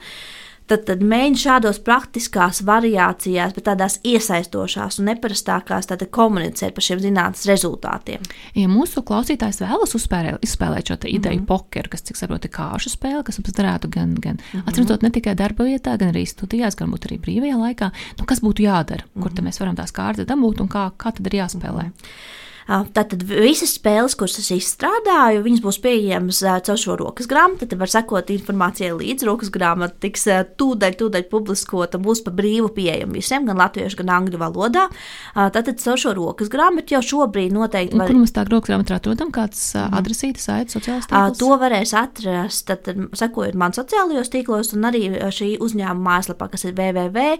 [0.70, 7.46] tad, tad mēģinu šādos praktiskās variācijās, bet tādās iesaistošās un neparastākās komunicēt par šiem zinātnes
[7.50, 8.24] rezultātiem.
[8.58, 11.48] Ja mūsu klausītājs vēlas uzspēlēt, izspēlēt šo ideju mm -hmm.
[11.50, 14.70] pokeru, kas, cik saprotu, ir kāšu spēle, kas mums derētu gan, gan mm -hmm.
[14.70, 18.62] atrotot ne tikai darba vietā, gan arī studijās, gan arī brīvajā laikā, nu, kas būtu
[18.64, 19.36] jādara, mm -hmm.
[19.36, 21.84] kur mēs varam tās kārtas dabūt un kā, kā tad ir jāspēlē.
[21.84, 22.44] Mm -hmm.
[22.66, 27.68] Tātad visas spēles, kuras es izstrādāju, viņas būs pieejamas caur šo rokas grāmatu.
[27.70, 29.28] Tad var sekot informācijai līdzi.
[29.30, 30.26] Rokas grāmata tiks
[30.58, 34.88] tūdaļ, tūdaļ publiskota, būs pa brīvu pieejama visiem, gan latviešu, gan angļu valodā.
[35.36, 38.10] Tātad caur šo rokas grāmatu jau šobrīd noteikti var.
[38.10, 39.30] Kur mums tā rokas grāmatā atrodam?
[39.36, 39.94] Kāds mm.
[40.02, 41.38] adresītis, saits, sociālās tīklos?
[41.44, 46.74] To varēs atrast, tad, sekojot man sociālajos tīklos un arī šī uzņēmuma mājaslapā, kas ir
[46.78, 47.36] www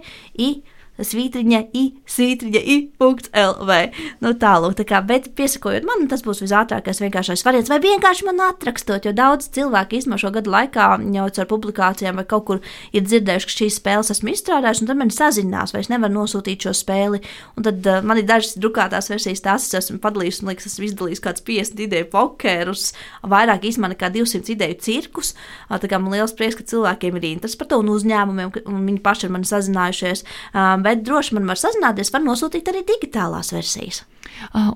[0.98, 3.78] svītriņa i, svītriņa i, punkts LV.
[4.24, 8.42] Nu, tālāk, tā kā, bet piesakojot man, tas būs visātrākais, vienkāršais variants, vai vienkārši man
[8.48, 12.62] atrakstot, jo daudz cilvēku izmanto šo gadu laikā jau ar publikācijām vai kaut kur
[12.96, 16.66] ir dzirdējuši, ka šīs spēles esmu izstrādājis, un tad man sazinās, vai es nevaru nosūtīt
[16.66, 17.20] šo spēli.
[17.56, 20.88] Un tad uh, man ir dažas drukātās versijas, tās es esmu padalījis, un liekas, esmu
[20.88, 22.88] izdalījis kāds 50 ideju pokerus,
[23.26, 25.34] vairāk izmantoju nekā 200 ideju cirkus.
[25.68, 28.88] Uh, tā kā man liels prieks, ka cilvēkiem ir interesi par to un uzņēmumiem, un
[28.88, 30.24] viņi paši ar mani sazinājušies.
[30.26, 34.04] Uh, bet droši man var sazināties, var nosūtīt arī digitālās versijas.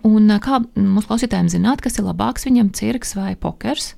[0.06, 3.94] Un kā mūsu klausītājiem zināt, kas ir labāks viņam cirks vai pokers?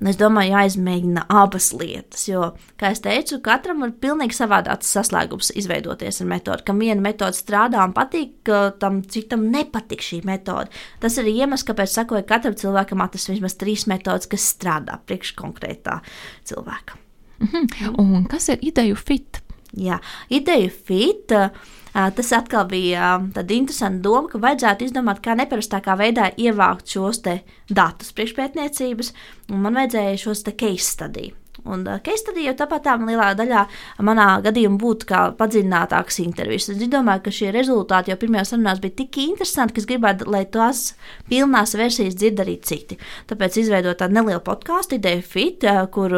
[0.00, 6.22] Es domāju, jāizmēģina abas lietas, jo, kā jau teicu, katram ir pilnīgi savādāks saslēgums izveidoties
[6.22, 6.64] ar metodi.
[6.68, 8.48] Kam viena metode strādā un patīk,
[8.80, 10.70] tam citam nepatīk šī metode.
[11.02, 15.34] Tas ir iemesls, kāpēc sakoju, ka katram cilvēkam atrast vismaz trīs metodes, kas strādā priekš
[15.42, 15.98] konkrētā
[16.48, 16.96] cilvēka.
[17.40, 18.00] Mhm.
[18.00, 19.42] Un kas ir ideju fit?
[19.78, 20.00] Jā,
[20.32, 21.30] ideja fit.
[21.90, 28.14] Tas atkal bija tāda interesanta doma, ka vajadzētu izdomāt, kā neparastākā veidā ievākt šos datus
[28.14, 29.12] priekšpētniecības,
[29.50, 31.34] man vajadzēja šos case studiju.
[31.68, 33.64] Un case study jau tāpat tā lielā daļā
[34.06, 36.70] manā gadījumā būtu kā padziļinātākas intervijas.
[36.72, 40.44] Es domāju, ka šie rezultāti jau pirmajās sarunās bija tik interesanti, ka es gribētu, lai
[40.50, 40.94] tās
[41.30, 42.98] pilnās versijas dzird arī citi.
[43.30, 46.16] Tāpēc izveidot tādu nelielu podkāstu, ideju fit, uh, kur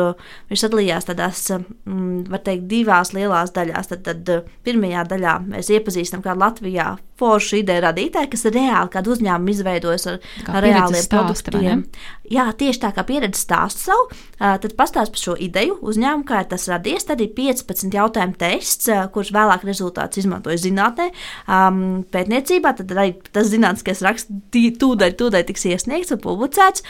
[0.50, 3.92] viņš sadalījās tādās, um, var teikt, divās lielās daļās.
[3.92, 9.14] Tad, tad uh, pirmajā daļā mēs iepazīstam kādu Latvijā foršu ideju radītāju, kas reāli kādu
[9.14, 10.18] uzņēmumu izveidojis ar,
[10.50, 11.85] ar reāliem produktiem.
[12.33, 14.07] Jā, tieši tā kā pieredzi stāstu savu,
[14.38, 17.07] tad pastāst par šo ideju, uzņēmumu, kā ir tas radies.
[17.09, 21.11] Tad ir 15 jautājumu tests, kurus vēlāk rezultātus izmantoja zinātnē,
[21.47, 22.75] um, pētniecībā.
[22.81, 26.87] Tad arī tas zinātniskais raksts tūdaļ, tūdaļ tiks iesniegts un publicēts.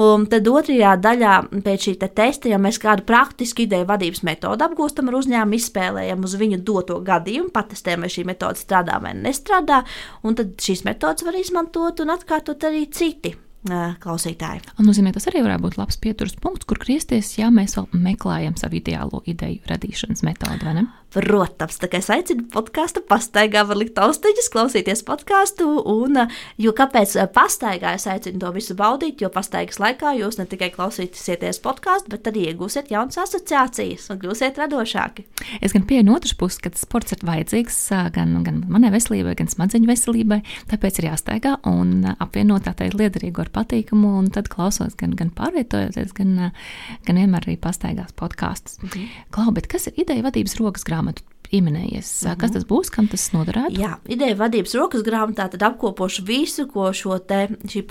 [0.00, 1.32] Un tad otrajā daļā
[1.66, 6.24] pēc šī te testa, ja mēs kādu praktisku ideju vadības metodu apgūstam ar uzņēmumu, izspēlējam
[6.28, 9.82] uz viņu doto gadījumu, patestējam, vai šī metode strādā vai nestrādā,
[10.22, 13.34] un tad šīs metodas var izmantot un atkārtot arī citi
[13.68, 14.64] klausītāji.
[14.78, 18.56] Un nozīmē, tas arī varētu būt labs pieturas punkts, kur griezties, ja mēs vēl meklējam
[18.60, 20.86] savu ideālo ideju radīšanas metodi, vai ne?
[21.10, 26.20] Protams, tā kā es aicinu podkāstu, pastaigā var likt austiņas, klausīties podkāstu, un,
[26.60, 31.58] jo kāpēc pastaigā es aicinu to visu baudīt, jo pastaigas laikā jūs ne tikai klausīsieties
[31.64, 35.24] podkāstu, bet arī iegūsiet jaunas asociācijas un kļūsiet radošāki.
[35.58, 37.80] Es gan pieeju no otras puses, ka sports ir vajadzīgs
[38.14, 43.42] gan, gan manai veselībai, gan smadzeņu veselībai, tāpēc ir jāstaigā un apvienot tā teikt liederīgu
[43.42, 46.54] ar patīkamu, un tad klausos gan, gan pārvietojoties, gan,
[47.08, 48.78] gan vienmēr arī pastaigās podkāstus.
[48.86, 49.10] Mhm.
[49.34, 50.99] Klau, bet kas ir ideja vadības rokas grāmatā?
[51.00, 52.22] Grāmatu pieminējies.
[52.22, 52.36] Uh -huh.
[52.38, 53.80] Kas tas būs, kam tas noderētu?
[53.80, 57.82] Jā, ideja vadības rokas grāmatā tad apkopošu visu, ko šo te šī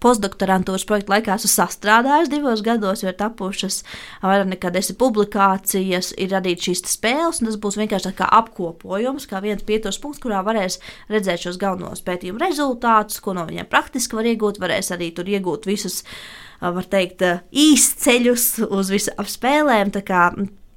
[0.00, 3.84] postdoktorantūras projekta laikā esmu sastrādājis divos gados, jo ir tapušas
[4.22, 9.26] vairāk nekā desmit publikācijas, ir radīts šīs spēles, un tas būs vienkārši tā kā apkopojums,
[9.26, 14.16] kā viens pieturs punkts, kurā varēs redzēt šos galvenos pētījumu rezultātus, ko no viņiem praktiski
[14.16, 16.04] var iegūt, varēs arī tur iegūt visus
[16.60, 17.22] var teikt,
[17.52, 19.90] īsceļus uz visām spēlēm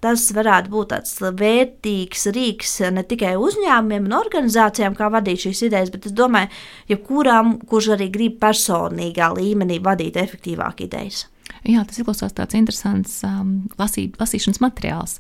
[0.06, 5.94] tas varētu būt tāds vērtīgs rīks ne tikai uzņēmumiem un organizācijām, kā vadīt šīs idejas,
[5.94, 6.52] bet es domāju,
[6.91, 11.26] jebkuram, kurš arī grib personīgā līmenī vadīt efektīvāk idejas.
[11.65, 15.18] Jā, tas izklausās tāds interesants um, lasī, lasīšanas materiāls.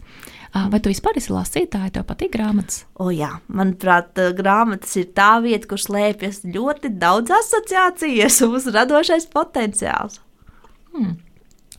[0.53, 2.83] Uh, vai tu vispār esi lasītāja, tev patīk grāmatas?
[3.01, 9.25] O, jā, manuprāt, grāmatas ir tā vieta, kur slēpjas ļoti daudz asociācijas un mūsu radošais
[9.33, 10.21] potenciāls.
[10.93, 11.17] Hmm.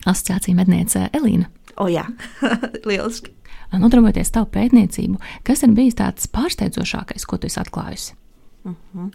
[0.03, 1.47] Asociācija medniece Elīna.
[1.77, 2.05] O, jā,
[2.89, 3.33] lieliski.
[3.75, 8.15] Nodarbojoties tavu pētniecību, kas ir bijis tāds pārsteidzošākais, ko tu esi atklājusi?
[8.67, 9.05] Uh mhm.
[9.05, 9.11] -huh.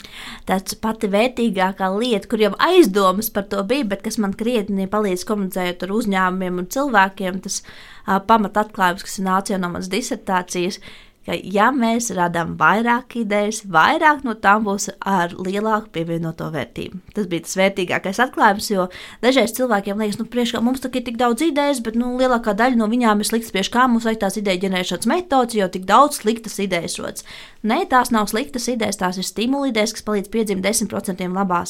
[0.47, 5.25] Tas pati vērtīgākā lieta, kur jau aizdomas par to bija, bet kas man krietni palīdz
[5.25, 10.81] komunicējot ar uzņēmumiem un cilvēkiem, tas uh, pamat atklājums, kas nāca no manas disertācijas,
[11.27, 17.01] ka, ja mēs radām vairāk idejas, vairāk no tām būs ar lielāku pievienoto vērtību.
[17.17, 18.89] Tas bija tas vērtīgākais atklājums, jo
[19.23, 22.89] dažreiz cilvēkiem liekas, nu, priekšā mums ir tik daudz idejas, bet nu, lielākā daļa no
[22.91, 23.55] viņām ir sliktas.
[23.55, 27.27] Pie kā mums vajag tās idejas ģenerēšanas metodas, jo tik daudz sliktas idejas rodas.
[27.63, 31.23] Nē, tās nav sliktas idejas, tās ir stimuli idejas, kas palīdz piedzimt 10%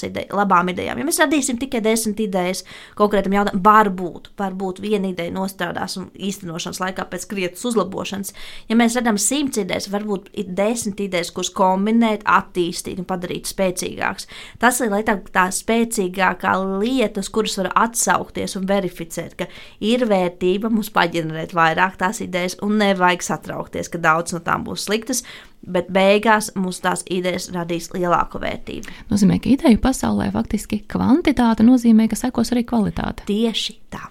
[0.06, 1.00] ide labām idejām.
[1.00, 2.62] Ja mēs radīsim tikai 10 idejas
[2.96, 8.32] konkrētam jautājumam, varbūt, varbūt viena ideja nostrādās un īstenošanas laikā pēc krietnes uzlabošanas.
[8.70, 13.50] Ja mēs redzam 100 simts idejas, varbūt ir desmit idejas, kuras kombinēt, attīstīt un padarīt
[13.50, 14.28] spēcīgākas.
[14.62, 19.48] Tas ir tā, tā spēcīgākā lieta, uz kuras var atsaukties un verificēt, ka
[19.80, 24.86] ir vērtība mums paģenerēt vairāk tās idejas un nevajag satraukties, ka daudz no tām būs
[24.88, 25.24] sliktas.
[25.62, 28.90] Bet beigās mums tās idejas radīs lielāku vērtību.
[29.12, 33.22] Nozīmē, ka ideju pasaulē faktiski kvantitāte nozīmē, ka sekos arī kvalitāte.
[33.30, 34.08] Tieši tā.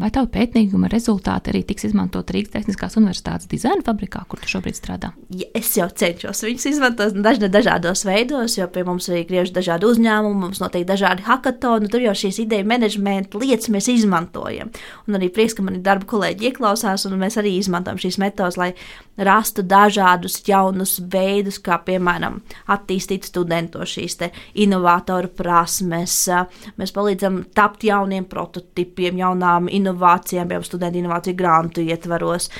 [0.00, 4.78] Vai tavu pētījuma rezultāti arī tiks izmantot Rīgas Tehniskās Universitātes dizaina fabrikā, kur tu šobrīd
[4.78, 5.12] strādā?
[5.34, 9.88] Ja es jau cenšos viņus izmantot dažna, dažādos veidos, jo pie mums arī griež dažādi
[9.90, 14.72] uzņēmumi, mums notiek dažādi hackathoni, tur jau šīs ideju menedžmenta lietas mēs izmantojam.
[15.08, 18.72] Un arī prieks, ka mani darba kolēģi ieklausās, un mēs arī izmantojam šīs metodas, lai
[19.16, 24.18] rastu dažādus jaunus veidus, kā piemēram attīstīt studentu šīs
[24.64, 26.16] inovātoru prasmes.
[26.80, 32.50] Mēs palīdzam tapt jauniem prototipiem, jaunām inovācijām, piemēram, studentu inovāciju grantu ietvaros.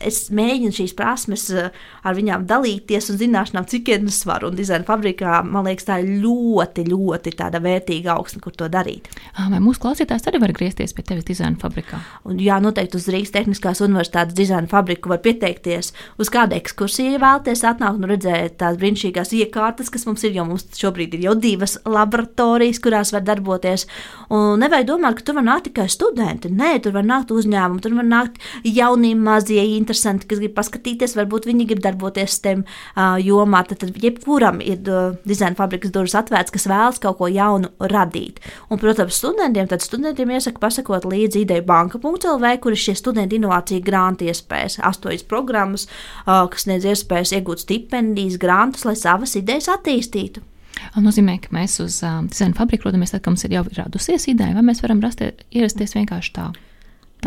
[0.00, 4.50] Es mēģinu šīs prasmes ar viņām dalīties un zināšanām, cik vien es varu.
[4.52, 9.08] Un dizaina fabrikā, man liekas, tā ir ļoti, ļoti vērtīga augsne, kur to darīt.
[9.36, 12.00] Vai mūsu klausītājs arī var griezties pie tevis dizaina fabrikā?
[12.28, 15.73] Un, jā, noteikti uz Rīgas Tehniskās Universitātes dizaina fabriku var pieteikties
[16.20, 20.66] uz kādu ekskursiju, vēlaties atnākt un redzēt tās brīnišķīgās iekārtas, kas mums ir, jo mums
[20.78, 23.86] šobrīd ir jau divas laboratorijas, kurās var darboties.
[24.34, 26.50] Un nevajag domāt, ka tur var nākt tikai studenti.
[26.52, 31.48] Nē, tur var nākt uzņēmumi, tur var nākt jaunie mazie interesanti, kas grib paskatīties, varbūt
[31.50, 33.64] viņi grib darboties STEM uh, jomā.
[33.68, 38.40] Tad, tad jebkuram ir uh, dizaina fabrikas durvis atvērts, kas vēlas kaut ko jaunu radīt.
[38.68, 43.82] Un, protams, studentiem, tad studentiem iesaka pasakot līdzi ideju banka.lv, kur ir šie studenti inovācija
[43.84, 50.44] granti iespējas, astoņas programmas, uh, kas sniedz iespējas iegūt stipendijas, grantus, lai savas idejas attīstītu.
[50.74, 54.28] Tas nozīmē, ka mēs uz um, dizaina fabriku rodamies tad, kad mums ir jau radusies
[54.30, 56.50] ideja, vai mēs varam rasties, ierasties vienkārši tā.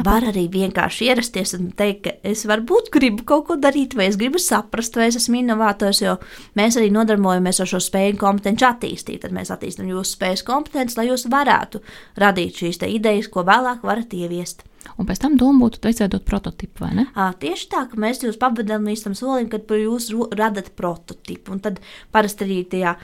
[0.06, 4.18] Var arī vienkārši ierasties un teikt, ka es varbūt gribu kaut ko darīt, vai es
[4.20, 6.18] gribu saprast, vai es esmu inovators, jo
[6.60, 9.24] mēs arī nodarbojamies ar šo spēju kompetenci attīstīt.
[9.26, 11.82] Tad mēs attīstām jūsu spējas kompetenci, lai jūs varētu
[12.22, 14.64] radīt šīs idejas, ko vēlāk varat ieviest.
[14.98, 17.08] Un pēc tam doma būtu izveidot prototipu, vai ne?
[17.18, 21.58] À, tieši tā, ka mēs jūs pavadām līdz tam solim, kad jūs radat prototipu.
[21.58, 21.82] Un tad
[22.16, 22.96] parasti arī tajā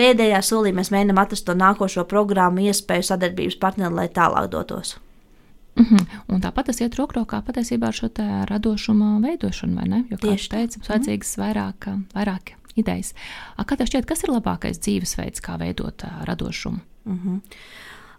[0.00, 4.98] pēdējā solī mēs mēģinām atrast to nākošo programmu, iespēju sadarbības partneri, lai tālāk dotos.
[5.76, 6.06] Mm -hmm.
[6.28, 8.08] Un tāpat tas iet roku rokā patiesībā ar šo
[8.44, 10.04] radošumu veidošanu, vai ne?
[10.10, 11.54] Jo, kā jau teicu, mums vajadzīgas mm -hmm.
[11.54, 13.14] vairāk, vairāk idejas.
[13.58, 16.78] Kā tev šķiet, kas ir labākais dzīvesveids, kā veidot radošumu?
[17.04, 17.40] Mm -hmm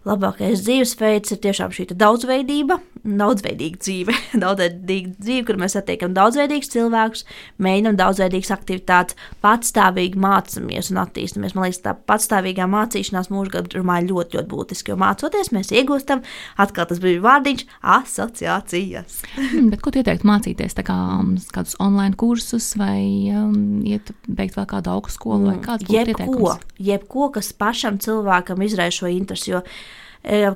[0.08, 4.14] labākais dzīvesveids ir tiešām šī daudzveidība, daudzveidīga dzīve.
[4.42, 7.24] daudzveidīga dzīve, kur mēs satiekam daudzveidīgus cilvēkus,
[7.62, 11.54] mēģinām daudzveidīgas aktivitātes, patstāvīgi mācāmies un attīstāmies.
[11.56, 16.24] Man liekas, tā patstāvīgā mācīšanās mūža garumā ir ļoti, ļoti būtiska, jo mācoties, mēs iegūstam,
[16.62, 17.66] atkal tas bija vārdiņš,
[17.98, 19.22] asociācijas.
[19.72, 20.78] Bet ko tu ieteiktu mācīties?
[20.82, 26.16] Kā um, kādus online kursus vai um, iet beigt vēl kādu augstskolu vai kādu citu?
[26.18, 29.52] Jebko, jebko, kas pašam cilvēkam izraisa šo interesi.
[29.52, 29.62] Jo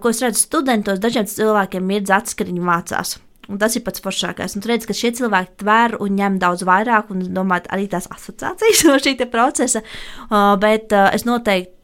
[0.02, 3.16] ko es redzu studentos, dažiem cilvēkiem ir atskriņi mācās.
[3.46, 4.56] Un tas ir pats foršākais.
[4.58, 8.82] Un redz, ka šie cilvēki tver un ņem daudz vairāk, un domāt arī tās asociācijas
[8.88, 9.84] no šī procesa.
[10.26, 11.75] Uh, bet uh, es noteikti,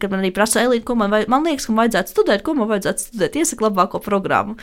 [0.00, 2.56] kad man arī prasa elīte, ko man, vajag, man liekas, ka man vajadzētu studēt, ko
[2.58, 4.58] man vajadzētu studēt, iesaka labāko programmu.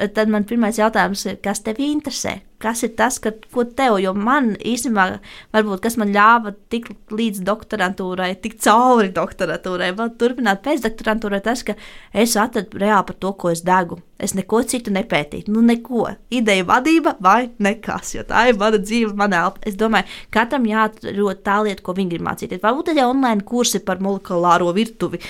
[0.00, 2.38] Tad man pirmais jautājums ir, kas tev interesē?
[2.62, 5.06] kas ir tas, ka, ko tev, jo man īstenībā,
[5.54, 11.76] varbūt, kas man ļāva tikt līdz doktorantūrai, tikt cauri doktorantūrai, vēl turpināt pēcdoktorantūrai, tas, ka
[12.16, 14.00] es atradu reāli par to, ko es degu.
[14.16, 16.06] Es neko citu nepētīju, nu neko.
[16.32, 19.60] Ideja vadība vai nekas, jo tā ir mana dzīve, mana elpa.
[19.68, 22.62] Es domāju, katram jāatrod tā lieta, ko viņi grib mācīties.
[22.62, 25.22] Varbūt arī online kursi par molekulāro virtuvi,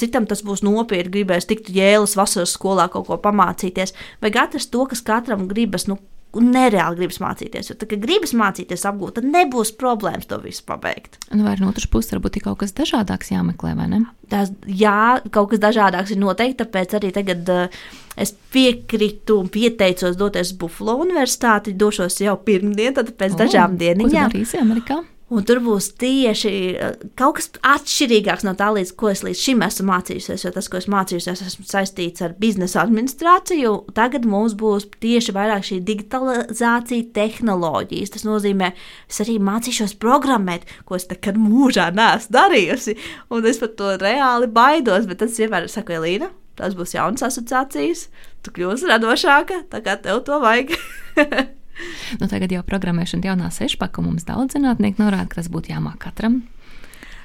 [0.00, 4.86] citam tas būs nopietni, gribēs tikt jēlas vasaras skolā kaut ko pamācīties, vai atrast to,
[4.90, 6.00] kas katram gribas, nu,
[6.38, 7.70] un nereāli gribas mācīties.
[7.70, 11.18] Jo, tad, kad gribas mācīties, apgūt, tad nebūs problēmas to visu pabeigt.
[11.30, 14.02] Nu, vai no otras puses, varbūt ir kaut kas dažādāks jāmeklē, vai ne?
[14.32, 16.62] Tās, jā, kaut kas dažādāks ir noteikti.
[16.62, 17.80] Tāpēc arī tagad uh,
[18.16, 21.76] es piekrītu un pieteicos doties Buffalo Universitāti.
[21.76, 24.08] Došos jau pirmdien, tad pēc oh, dažām dienām.
[24.08, 25.02] Ko darīsi Amerikā?
[25.32, 29.62] Un tur būs tieši eh, kaut kas atšķirīgāks no tā, līdz ko es līdz šim
[29.64, 30.44] esmu mācījusies.
[30.44, 33.70] Jo tas, ko es mācījusies, esmu saistīts ar biznesa administrāciju.
[33.96, 38.12] Tagad mums būs tieši vairāk šī digitalizācija, tehnoloģijas.
[38.12, 38.74] Tas nozīmē,
[39.08, 42.98] es arī mācīšos programmēt, ko es nekad mūžā neesmu darījusi.
[43.32, 46.28] Un es par to reāli baidos, bet tas vienmēr ir saka, Elīna.
[46.60, 48.04] Tas būs jaunas asociācijas,
[48.44, 50.76] tu kļūsi radošāka, tā kā tev to vajag.
[52.20, 56.42] Nu, tagad jau programmēšana jaunā sešpaka mums daudz zinātnieku norāda, ka tas būtu jāmāk katram.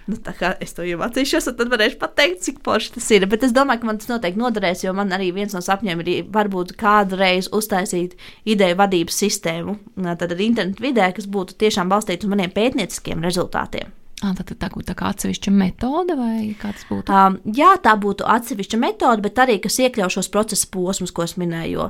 [0.08, 0.16] Nu,
[0.64, 3.26] es to jau mācīšos, tad varēšu pateikt, cik forši tas ir.
[3.28, 6.30] Bet es domāju, ka man tas noteikti noderēs, jo man arī viens no sapņiem ir
[6.32, 8.16] varbūt kādreiz uztaisīt
[8.48, 9.76] ideju vadības sistēmu,
[10.08, 13.92] tad ar internetu vidē, kas būtu tiešām balstīta uz maniem pētnieciskiem rezultātiem.
[14.26, 17.14] À, tad tā būtu tā kā atsevišķa metode, vai kāds būtu?
[17.14, 21.36] Um, jā, tā būtu atsevišķa metode, bet arī kas iekļauj šos procesa posmus, ko es
[21.38, 21.84] minēju.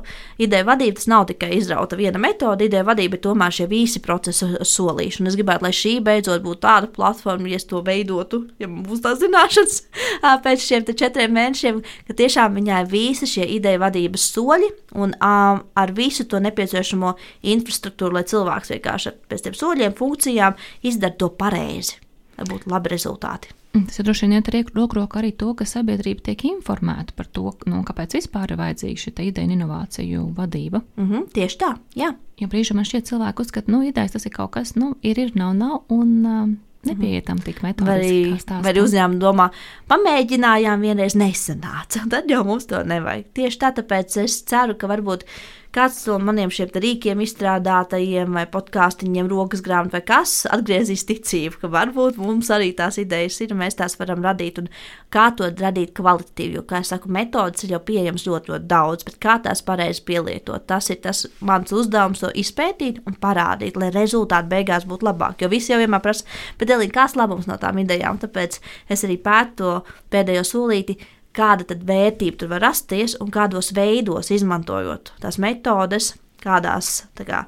[0.44, 4.50] Ideja vadība tas nav tikai izrauta viena metode, ideja vadība ir tomēr šie visi procesa
[4.60, 5.22] solīši.
[5.22, 8.82] Un es gribētu, lai šī beidzot būtu tāda platforma, ja es to veidotu, ja man
[8.84, 9.78] būs tā zināšanas
[10.44, 11.78] pēc šiem četriem mēnešiem,
[12.10, 14.68] ka tiešām viņai visi šie ideja vadības soļi
[15.00, 17.14] un um, ar visu to nepieciešamo
[17.54, 20.60] infrastruktūru, lai cilvēks vienkārši pēc tiem soļiem, funkcijām
[20.92, 21.96] izdara to pareizi
[22.38, 23.54] lai būtu labi rezultāti.
[23.74, 27.26] Mm, tas ir droši vien iet roku rokā arī to, ka sabiedrība tiek informēta par
[27.26, 30.82] to, nu, kāpēc vispār ir vajadzīga šī ideja un inovāciju vadība.
[30.96, 32.14] Mm -hmm, tieši tā, jā.
[32.38, 35.18] Jo brīžā man šķiet, cilvēki uzskata, ka nu, idejas tas ir kaut kas, nu, ir,
[35.18, 35.82] ir, nav, nav.
[35.88, 36.48] Un, uh,
[36.86, 38.36] Nepieietam tik metodiski.
[38.48, 39.48] Vai, vai uzņēmumi domā,
[39.90, 42.04] pamēģinājām, vienreiz nesanāca.
[42.12, 43.24] Tad jau mums to nevajag.
[43.34, 45.26] Tieši tā, tāpēc es ceru, ka varbūt
[45.74, 51.70] kāds no maniem šiem rīkiem izstrādātajiem vai podkāstiņiem, rokas grāmatā vai kas atgriezīs ticību, ka
[51.72, 54.70] varbūt mums arī tās idejas ir un mēs tās varam radīt un
[55.14, 56.58] kā to radīt kvalitatīvi.
[56.58, 60.04] Jo, kā jau saku, metodas ir jau pieejamas ļoti, ļoti daudz, bet kā tās pareizi
[60.08, 65.44] pielietot, tas ir tas mans uzdevums to izpētīt un parādīt, lai rezultāti beigās būtu labāki.
[65.44, 66.26] Jo visi jau vienmēr prasa,
[66.60, 69.74] bet Elīna, kāds labums no tām idejām, tāpēc es arī pētu to
[70.12, 70.98] pēdējo solīti
[71.38, 77.42] kāda tad vērtība tur var rasties un kādos veidos izmantojot tās metodes, kādās tā kā,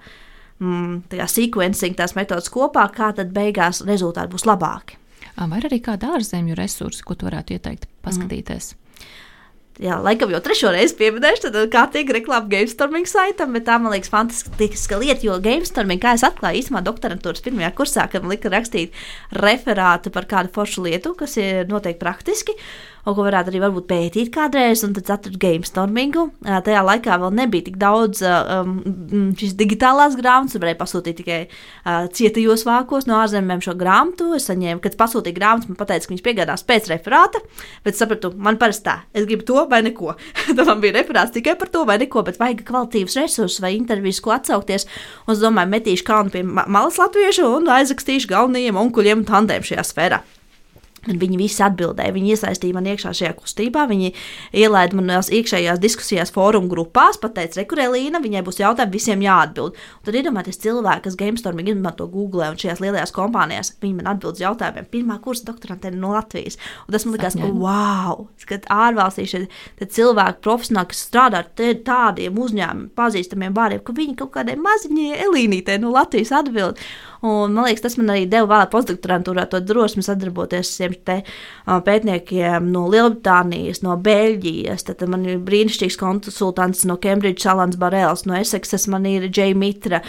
[0.63, 4.99] mm, tā kā sequencing tās metodas kopā, kā tad beigās rezultāti būs labāki.
[5.41, 8.75] Vai arī kāda ārzemju resursa, ko tu varētu ieteikt paskatīties?
[8.75, 8.91] Mm.
[9.81, 13.95] Jā, laikam jau trešo reizi pieminēšu, tad kā tiek reklāma GameStorming saitam, bet tā man
[13.95, 18.53] liekas fantastiska lieta, jo GameStorming, kā es atklāju, īstenībā doktorantūras pirmajā kursā, kad man lika
[18.53, 18.99] rakstīt
[19.41, 22.59] referātu par kādu foršu lietu, kas ir noteikti praktiski.
[23.05, 26.27] Un ko varētu arī varbūt pētīt kādreiz, un tad atradu GameStormingu.
[26.45, 28.79] Tajā laikā vēl nebija tik daudz um,
[29.39, 34.31] šīs digitālās grāmatas, varēja pasūtīt tikai uh, cietajos vākos no ārzemēm šo grāmatu.
[34.39, 37.43] Es saņēmu, kad pasūtīju grāmatu, man teica, ka viņas piegādās pēc referāta,
[37.87, 40.17] bet sapratu, man parasti tā, es gribu to vai neko.
[40.57, 44.23] Tad man bija referāts tikai par to vai neko, bet vajag kvalitīvus resursus vai intervijas,
[44.25, 44.89] ko atsaukties.
[45.27, 49.87] Un es domāju, metīšu kalnu pie malas latviešu un aizrakstīšu galvenajiem onkuļiem un tandēm šajā
[49.93, 50.23] sfērā.
[51.09, 54.11] Viņi visi atbildēja, viņi iesaistīja man iekšā šajā kustībā, viņi
[54.61, 59.79] ielaida manās iekšējās diskusijās, fórumu grupās, pateica, rekurēlīna, viņai būs jautājumi, visiem jāatbild.
[59.81, 64.37] Un tad iedomājieties, cilvēki, kas GameStorming izmanto Google un šajās lielajās kompānijās, viņi man atbild
[64.37, 64.91] uz jautājumiem.
[64.93, 66.61] Pirmā kursa doktorante no Latvijas.
[66.85, 69.45] Un tas man likās, ka wow, kad ārvalstīs šie
[69.97, 75.81] cilvēki profesionāli, kas strādā ar tādiem uzņēmumiem, pazīstamiem vārdiem, ka viņi kaut kādai maziņai elīnītei
[75.81, 76.77] no Latvijas atbild.
[77.21, 81.25] Un, man liekas, tas man arī deva vēl postdoktorantūrā to drosmi sadarboties ar šiem
[81.85, 84.87] pētniekiem no Lielbritānijas, no Beļģijas.
[84.89, 90.01] Tad man ir brīnišķīgs konsultants no Cambridge, Salans Barēls, no Esseksas, man ir Džeja Mitra,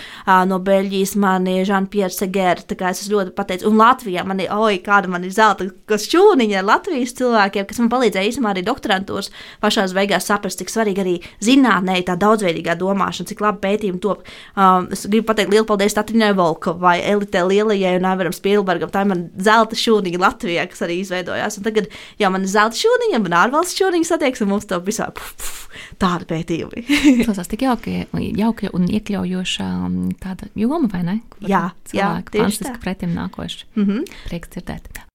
[0.47, 2.63] no Beļģijas man ir Jean-Pierre Segers.
[2.69, 3.67] Tā kā es ļoti pateicīgs.
[3.67, 7.91] Un Latvijā man ir, oi, kāda man ir zelta šūniņa ar Latvijas cilvēkiem, kas man
[7.91, 13.43] palīdzēja īstenībā arī doktorantūras pašās beigās saprast, cik svarīgi arī zinātnē tā daudzveidīgā domāšana, cik
[13.43, 14.23] labi pētījumi top.
[14.55, 18.91] Um, es gribu pateikt lielu paldies Tatrinai Volkovai elitē lielajai un Averam Spielbergam.
[18.93, 21.59] Tā ir mana zelta šūniņa Latvijā, kas arī izveidojās.
[21.59, 21.91] Un tagad,
[22.21, 25.83] jā, man ir zelta šūniņa, man ārvalsts šūniņa satiekas, un mums to visā puf, puf,
[26.01, 26.85] tāda pētījumi.
[27.27, 28.01] Tas tik jauki,
[28.39, 31.21] jauki un iekļaujoša um, tāda joma, vai ne?
[31.33, 33.65] Kur jā, jā, tieši fantastiski pretim nākoši.
[33.75, 34.19] Mm -hmm.
[34.27, 35.10] Prieks dzirdēt.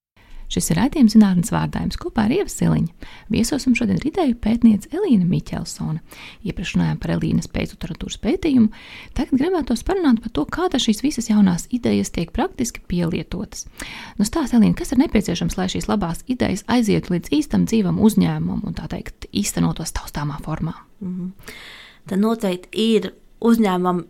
[0.52, 2.92] Šis ir raidījums zinātnes vārdājums kopā ar Ievu Siliņu.
[3.34, 5.98] Viesosim šodien ideju pētniece Elīna Miķelsone.
[6.46, 8.70] Iepriekš runājām par Elīnas pēcliteratūras pētījumu,
[9.18, 13.66] tagad gribētos parunāt par to, kāda šīs visas jaunās idejas tiek praktiski pielietotas.
[14.20, 18.62] Nu, stāst Elīna, kas ir nepieciešams, lai šīs labās idejas aizietu līdz īstam dzīvam uzņēmumam
[18.66, 20.78] un tā teikt īstenotos taustāmā formā?
[21.00, 21.54] Mm -hmm.
[22.06, 23.12] Tad noteikti ir
[23.44, 24.04] uzņēmumam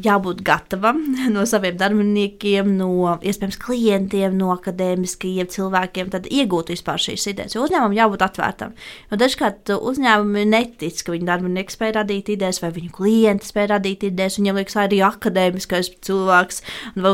[0.00, 1.00] jābūt gatavam
[1.34, 7.56] no saviem darbiniekiem, no iespējams klientiem, no akadēmiskajiem cilvēkiem, tad iegūt vispār šīs idejas.
[7.56, 8.74] Jo uzņēmumam jābūt atvērtam.
[9.10, 14.06] Jo dažkārt uzņēmumi netic, ka viņu darbinieki spēj radīt idejas, vai viņu klienti spēj radīt
[14.08, 14.38] idejas.
[14.40, 16.62] Viņiem liekas, arī akadēmiskais cilvēks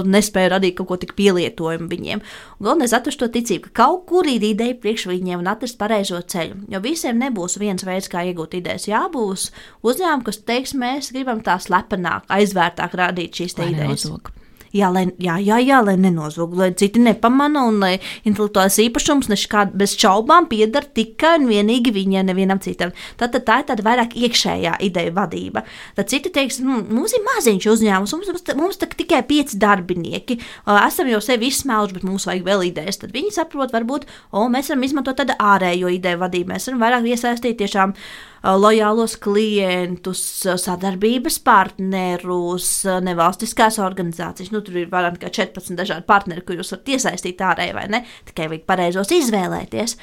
[0.07, 2.23] nespēja radīt kaut ko tik pielietojumu viņiem.
[2.63, 6.63] Galvenais atrast to ticību, ka kaut kur ir ideja priekš viņiem un atrast pareizo ceļu.
[6.73, 8.87] Jo visiem nebūs viens veids, kā iegūt idejas.
[8.89, 9.51] Jā, būs
[9.87, 14.07] uzņēmumi, kas teiks, mēs gribam tā slepenāk, aizvērtāk radīt šīs idejas.
[14.07, 14.37] Nezog.
[14.77, 17.95] Jā, lai, jā, jā, jā, lai nenozog, lai citi nepamana un lai
[18.29, 22.93] intelektuālais īpašums neškād, bez šaubām pieder tikai un vienīgi viņai, nevienam citam.
[23.21, 25.65] Tad tā ir tāda vairāk iekšējā ideja vadība.
[25.97, 30.41] Tad citi teiks, nu, mums ir maziņš uzņēmums, mums, mums, mums tikai pieci darbinieki,
[30.77, 33.01] esam jau sevi izsmēluši, bet mums vajag vēl idejas.
[33.01, 37.13] Tad viņi saprot, varbūt, o, mēs varam izmantot tādu ārējo ideju vadību, mēs varam vairāk
[37.15, 37.97] iesaistīt tiešām
[38.45, 40.23] lojālos klientus,
[40.63, 42.71] sadarbības partnerus,
[43.07, 44.53] nevalstiskās organizācijas.
[44.55, 48.03] Nu, tur ir vairāk nekā 14 dažādi partneri, kurus varat iesaistīt ārēji vai ne.
[48.29, 49.97] Tikai vajag pareizos izvēlēties.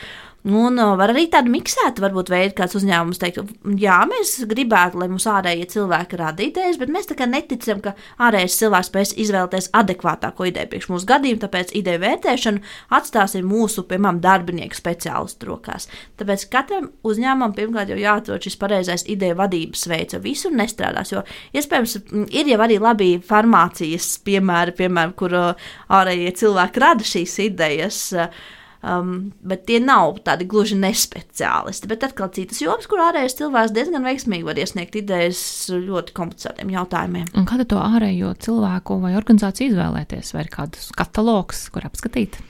[0.43, 5.05] Un uh, var arī tādu miksētu, varbūt veidu, kāds uzņēmums teikt, jā, mēs gribētu, lai
[5.07, 7.93] mums ārējie cilvēki rada idejas, bet mēs tā kā neticam, ka
[8.27, 12.59] ārējais cilvēks spēs izvēlēties adekvātāko ideju priekš mūsu gadījumu, tāpēc ideju vērtēšanu
[12.97, 15.87] atstāsim mūsu, piemēram, darbinieku speciālistu rokās.
[16.19, 21.21] Tāpēc katram uzņēmumam pirmkārt jau jāatrod šis pareizais ideju vadības veids, jo visur nestrādās, jo
[21.55, 21.95] iespējams
[22.35, 28.01] ir jau arī labi farmācijas piemēri, piemēram, kur uh, ārējie cilvēki rada šīs idejas.
[28.11, 31.87] Uh, Um, bet tie nav tādi gluži nespeciālisti.
[31.87, 37.29] Bet atkal citas jomas, kur ārējais cilvēks diezgan veiksmīgi var iesniegt idejas ļoti komplicētiem jautājumiem.
[37.39, 42.41] Un kāda to ārējo cilvēku vai organizāciju izvēlēties, vai ir kāds katalogs, kur apskatīt?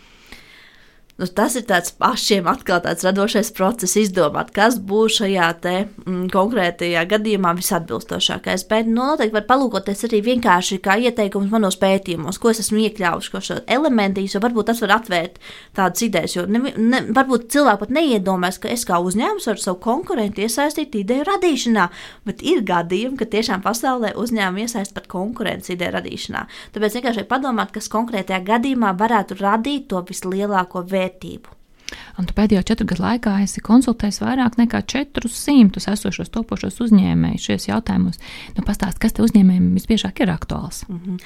[1.14, 5.74] Nu, tas ir tāds pašiem atkal tāds radošais process, izdomāt, kas būs šajā te,
[6.08, 8.64] mm, konkrētajā gadījumā visatbilstošākais.
[8.66, 13.30] Bet nu, noteikti var palūkoties arī vienkārši kā ieteikums manos pētījumos, ko es esmu iekļāvuši,
[13.30, 15.38] ko šo elementīs, jo varbūt tas var atvērt
[15.78, 19.78] tādas idejas, jo ne, ne, varbūt cilvēki pat neiedomājas, ka es kā uzņēmums varu savu
[19.86, 21.86] konkurentu iesaistīt ideju radīšanā,
[22.26, 26.44] bet ir gadījumi, ka tiešām pasaulē uzņēmumi iesaist pat konkurences ideju radīšanā.
[26.74, 31.60] Tāpēc vienkārši padomāt, kas konkrētajā gadījumā varētu radīt to vislielāko vērtību vērtību.
[32.18, 37.68] Un tu pēdējo četru gadu laikā esi konsultējis vairāk nekā 400 esošos topošos uzņēmējus šajos
[37.70, 38.22] jautājumos.
[38.58, 40.88] Nu, pastāst, kas te uzņēmējiem visbiežāk ir aktuāls?
[40.90, 41.20] Mm -hmm.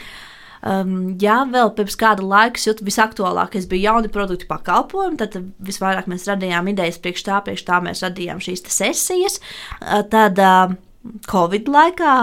[0.67, 5.17] Um, jā, vēl pirms kāda laika jūtu visaktuālākais bija jauni produkti pakalpojumi.
[5.17, 9.39] Tad visvairāk mēs radījām idejas priekš tā, priekš tā mēs radījām šīs sesijas.
[10.09, 10.73] Tad uh,
[11.29, 12.15] Covid laikā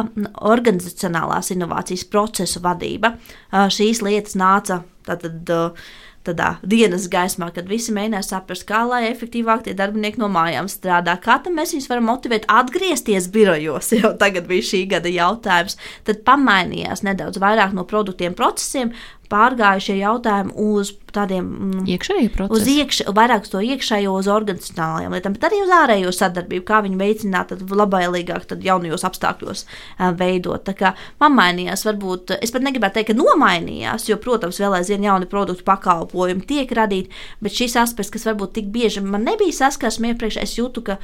[0.50, 3.14] organizacionālās inovācijas procesu vadība.
[3.52, 5.44] Uh, šīs lietas nāca tātad.
[5.50, 5.86] Uh,
[6.26, 11.16] tādā dienas gaismā, kad visi mēģinās saprast, kā lai efektīvāk tie darbinieki no mājām strādā,
[11.20, 13.92] kā mēs viņus varam motivēt atgriezties birojos.
[14.00, 15.78] Jau tagad bija šī gada jautājums.
[16.08, 18.94] Tad pamainījās nedaudz vairāk no produktiem, procesiem,
[19.34, 25.14] pārgāja šie jautājumi uz tādiem mm, iekšējiem procesiem, uz iekš, vairāk to iekšējo, uz organizacionālajām
[25.14, 30.64] lietām, bet arī uz ārējo sadarbību, kā viņu veicināt labvēlīgāk, tad jaunajos apstākļos uh, veidot.
[30.66, 35.30] Tā kā pamainījās, varbūt es pat negribētu teikt, ka nomainījās, jo, protams, vēl aizvien jauni
[35.30, 37.14] produktu pakalpojumi tiek radīti,
[37.44, 40.98] bet šis aspekts, kas varbūt tik bieži man nebija saskarsme iepriekš, es jūtu, ka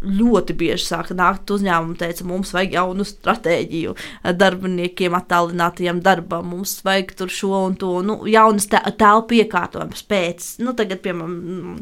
[0.00, 3.94] ļoti bieži sāka nākt uzņēmumi, teica, mums vajag jaunu stratēģiju
[4.40, 10.48] darbiniekiem, attālinātajam darbam, mums vajag tur šo un to, nu, jaunas telpu iekārtojumus pēc.
[10.64, 11.80] Nu, tagad, piemēram,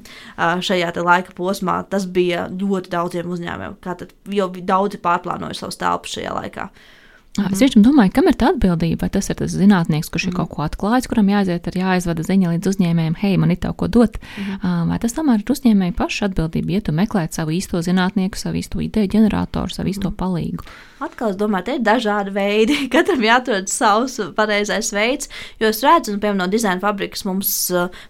[0.66, 6.18] šajā laika posmā tas bija ļoti daudziem uzņēmumiem, kā tad, jo daudzi pārplānoja savus telpus
[6.18, 6.70] šajā laikā.
[7.38, 7.54] Mhm.
[7.54, 9.06] Es tiešām domāju, kam ir tā atbildība.
[9.06, 10.34] Vai tas ir tas zinātnieks, kurš mhm.
[10.34, 13.76] ir kaut ko atklājis, kuram jāaiziet, ir jāizvada ziņa līdz uzņēmējiem, hei, man ir tev
[13.78, 14.18] ko dot.
[14.36, 14.90] Mhm.
[14.90, 18.82] Vai tas tomēr ir uzņēmēji paša atbildība, ja tu meklēt savu īsto zinātnieku, savu īsto
[18.82, 20.18] ideju ģeneratoru, savu īsto mhm.
[20.20, 20.68] palīgu?
[20.98, 22.76] Atkal es domāju, te ir dažādi veidi.
[22.92, 25.30] Katram jāatrod savs pareizais veids.
[25.62, 27.52] Jo es redzu, nu, piemēram, no dizaina fabrikas mums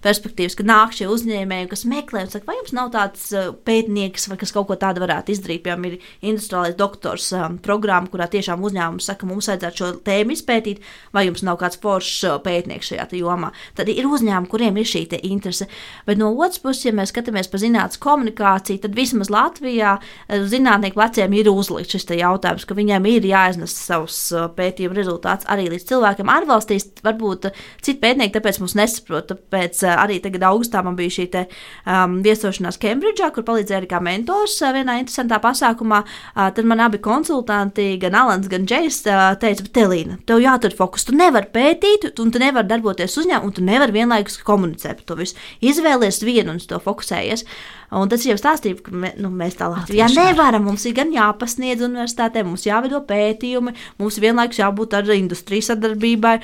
[0.05, 3.27] perspektīvas, ka nāk šie uzņēmēji, kas meklē, un saka, vai jums nav tāds
[3.69, 5.67] pētnieks, vai kas kaut ko tādu varētu izdarīt.
[5.67, 10.83] Piemēram, ir industriālais doktors um, programma, kurā tiešām uzņēmums saka, mums vajadzētu šo tēmu izpētīt,
[11.13, 13.53] vai jums nav kāds foršs uh, pētnieks šajā jomā.
[13.75, 15.69] Tad ir uzņēmumi, kuriem ir šī interese.
[16.07, 19.99] Bet no otras puses, ja mēs skatāmies par zinātnīs komunikāciju, tad vismaz Latvijā
[20.29, 25.87] zinātnieku veciem ir uzlikts šis jautājums viņiem ir jāiznes savus uh, pētījuma rezultātus arī līdz
[25.91, 26.89] cilvēkiem ārvalstīs.
[27.05, 27.49] Varbūt
[27.83, 29.33] citi pētnieki tāpēc mums nesaprot.
[29.33, 31.45] Tāpēc arī tagad augustā man bija šī te,
[31.87, 36.03] um, viesošanās Kembridžā, kur palīdzēja arī kā mentors vienā interesantā pasākumā.
[36.05, 40.75] Uh, tad man abi konsultanti, gan Alans, gan Džejs, uh, teica, bet Telīna, tev jātur
[40.77, 41.07] fokus.
[41.09, 45.19] Tu nevari pētīt, un tu nevari darboties uzņēmumā, un tu nevari vienlaikus komunicēt par to
[45.19, 45.39] visu.
[45.65, 47.47] Izvēlies vienu un uz to fokusējies.
[47.89, 50.67] Un tas jau stāstīja, ka mē, nu, mēs tā Latvijā nevaram.
[50.69, 53.73] Mums ir gan jāpasniedz universitātē, mums jāveido pētījumi,
[54.03, 56.35] mums vienlaikus jābūt ar industrijas sadarbībai,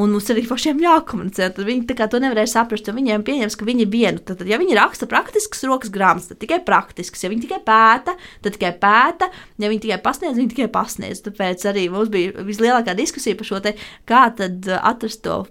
[0.00, 1.50] un mums arī pašiem jākomunicē.
[1.52, 4.22] Tad viņi to nevarēja saprast, jo viņiem pieņems, ka viņi vienu.
[4.24, 7.26] Tad, tad, ja viņi raksta praktiskas rokas grāmatas, tad tikai praktiskas.
[7.26, 9.28] Ja viņi tikai pēta, tad tikai pēta.
[9.60, 11.20] Ja viņi tikai pasniedz, viņi tikai pasniedz.
[11.28, 13.76] Tāpēc arī mums bija vislielākā diskusija par šo te,
[14.08, 15.42] kā atrast to,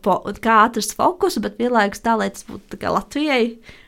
[0.41, 3.45] kā atrast fokusu, bet vienlaikus tā, lai tas būtu Latvijai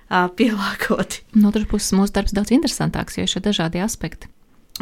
[0.10, 1.24] pielāgoti.
[1.36, 4.30] No otras puses, mūsu darbs daudz interesantāks, jo ir šie dažādi aspekti.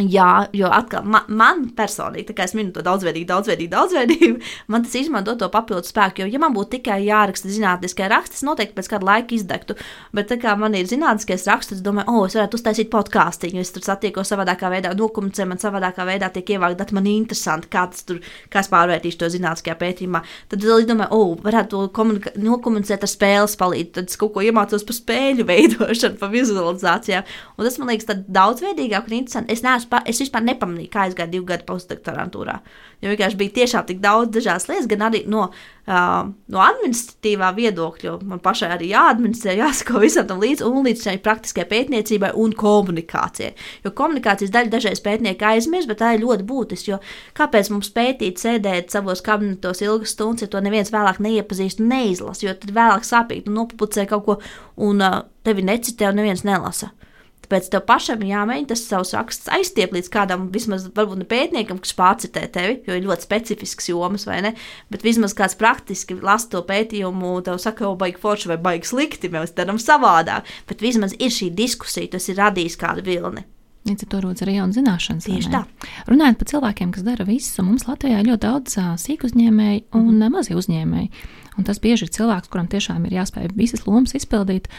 [0.01, 4.39] Jā, jo atkal man, man personīgi, tā kā es minu to daudzveidību, daudzveidību, daudzveidību,
[4.73, 6.23] man tas izmanto to papildus spēku.
[6.23, 9.75] Jo, ja man būtu tikai jāraksta zinātniskie raksti, es noteikti pēc kāda laika izdegtu.
[10.17, 13.51] Bet, tā kā man ir zinātniskais raksts, es domāju, o, oh, es varētu uztaisīt podkāstu,
[13.53, 16.97] jo es tur satieku savādākā veidā, dokumentē man savādākā veidā tiek ievākt dati.
[16.97, 20.23] Man ir interesanti, kā tas tur, kā es pārvērtīšu to zinātniskajā pētījumā.
[20.49, 22.09] Tad es domāju, o, oh, varētu to
[22.41, 23.93] nokomunicēt ar spēles palīdzību.
[23.99, 27.29] Tad es kaut ko iemācos par spēļu veidošanu, par vizualizācijām.
[27.59, 29.53] Un tas man liekas daudzveidīgāk un interesanti
[29.83, 32.55] es, es vispār nepamanīju, kā aizgāja divu gadu postdoktorantūrā.
[33.03, 38.15] Jo vienkārši bija tiešām tik daudz dažādas lietas, gan arī no, uh, no administratīvā viedokļa,
[38.29, 43.51] man pašai arī jāadministrē, jāsako visam tam līdzi, un līdz šai praktiskajai pētniecībai un komunikācijai.
[43.83, 46.93] Jo komunikācijas daļa dažreiz pētnieki aizmirst, bet tā ir ļoti būtiska.
[46.93, 47.01] Jo
[47.37, 52.47] kāpēc mums pētīt, sēdēt savos kabinetos ilgas stundas, ja to neviens vēlāk neiepazīst un neizlasa,
[52.47, 54.39] jo tad vēlāk sāpīgi nopublicē kaut ko,
[54.87, 56.93] un uh, tevi necitē un neviens nelasa.
[57.53, 61.93] Tāpēc tev pašam jāmēģina tas savs raksts aizstiept līdz kādam, vismaz varbūt ne pētniekam, kas
[61.93, 64.51] pārcitē tevi, jo ir ļoti specifisks jomas, vai ne?
[64.89, 69.29] Bet vismaz kāds praktiski lasa to pētījumu, tev saka, o, baigi forši vai baigi slikti,
[69.29, 70.49] mēs darām savādāk.
[70.65, 73.45] Bet vismaz ir šī diskusija, tas ir radījis kādu vilni.
[73.85, 75.29] Līdz ar to rodas arī jauna zināšanas.
[75.29, 75.61] Tieši tā.
[76.09, 80.33] Runājot par cilvēkiem, kas dara visu, mums Latvijā ir ļoti daudz sīku uzņēmēju un mm.
[80.33, 81.11] mazie uzņēmēji.
[81.57, 84.69] Un tas bieži ir cilvēks, kuram tiešām ir jāspēj visas lomas izpildīt.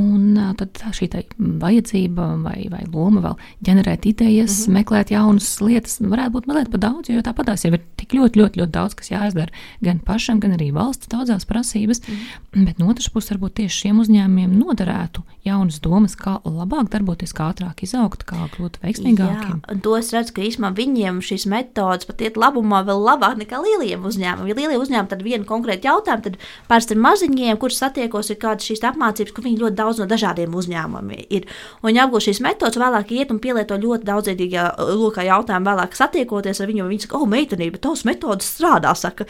[0.00, 1.08] Un tad šī
[1.38, 4.78] vajadzība vai, vai loma vēl ģenerēt idejas, mm -hmm.
[4.78, 8.60] meklēt jaunas lietas, varētu būt mazliet par daudz, jo tāpatās jau ir tik ļoti, ļoti,
[8.60, 12.00] ļoti daudz, kas jāizdara gan pašam, gan arī valsts daudzās prasības.
[12.00, 12.64] Mm -hmm.
[12.64, 17.52] Bet no otras puses, varbūt tieši šiem uzņēmumiem noderētu jaunas domas, kā labāk darboties, kā
[17.52, 19.60] ātrāk izaugt, kā kļūt veiksmīgākiem.
[19.68, 23.60] Jā, to es redzu, ka īstenībā viņiem šīs metodas pat iet labumā vēl labāk nekā
[23.62, 24.48] lieliem uzņēmumiem.
[24.48, 26.38] Ja lielie uzņēmumi tad vienu konkrētu jautājumu tad
[26.70, 30.56] parasti ar maziņiem, kurus satiekos, ir kādas šīs apmācības, kur viņi ļoti daudz no dažādiem
[30.58, 31.48] uzņēmumiem ir.
[31.82, 34.66] Un viņi apgūst šīs metodas, vēlāk iet un pielieto ļoti daudzveidīgā
[34.98, 36.90] lokā jautājumu, vēlāk satiekoties ar viņu.
[36.90, 38.94] Viņi saka, oh, meitenība, tavs metodas strādā.
[38.98, 39.28] Saka,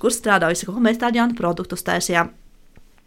[0.00, 0.50] kur strādā.
[0.50, 2.32] Viņi saka, oh, mēs tādu jaunu produktu uztaisījām.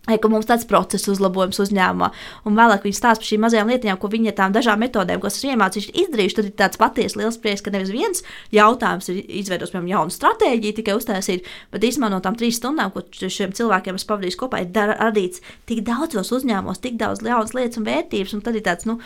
[0.03, 2.09] Ka mums tāds process uzlabojums uzņēmumā,
[2.43, 5.29] un vēlāk viņi stāsta par šīm mazajām lietām, ko viņi ar tām dažām metodēm, ko
[5.31, 6.37] esmu iemācījušies, izdarījuši.
[6.39, 10.77] Tad ir tāds patiesi liels prieks, ka nevis viens jautājums ir izveidots, piemēram, jaunu stratēģiju
[10.81, 14.91] tikai uztaisīt, bet īstenībā no tām trīs stundām, ko šiem cilvēkiem es pavadīju kopā, ir
[14.99, 15.39] radīts
[15.71, 18.99] tik daudzos uzņēmumos, tik daudz jaunas lietas un vērtības, un tad ir tāds, nu,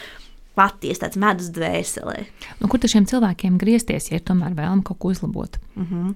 [0.58, 2.24] patiesi tāds medus dvēselē.
[2.58, 5.62] Nu, kur šiem cilvēkiem griezties, ja ir tomēr vēlme kaut ko uzlabot?
[5.78, 6.14] Mm -hmm.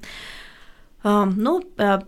[1.05, 1.59] um, nu,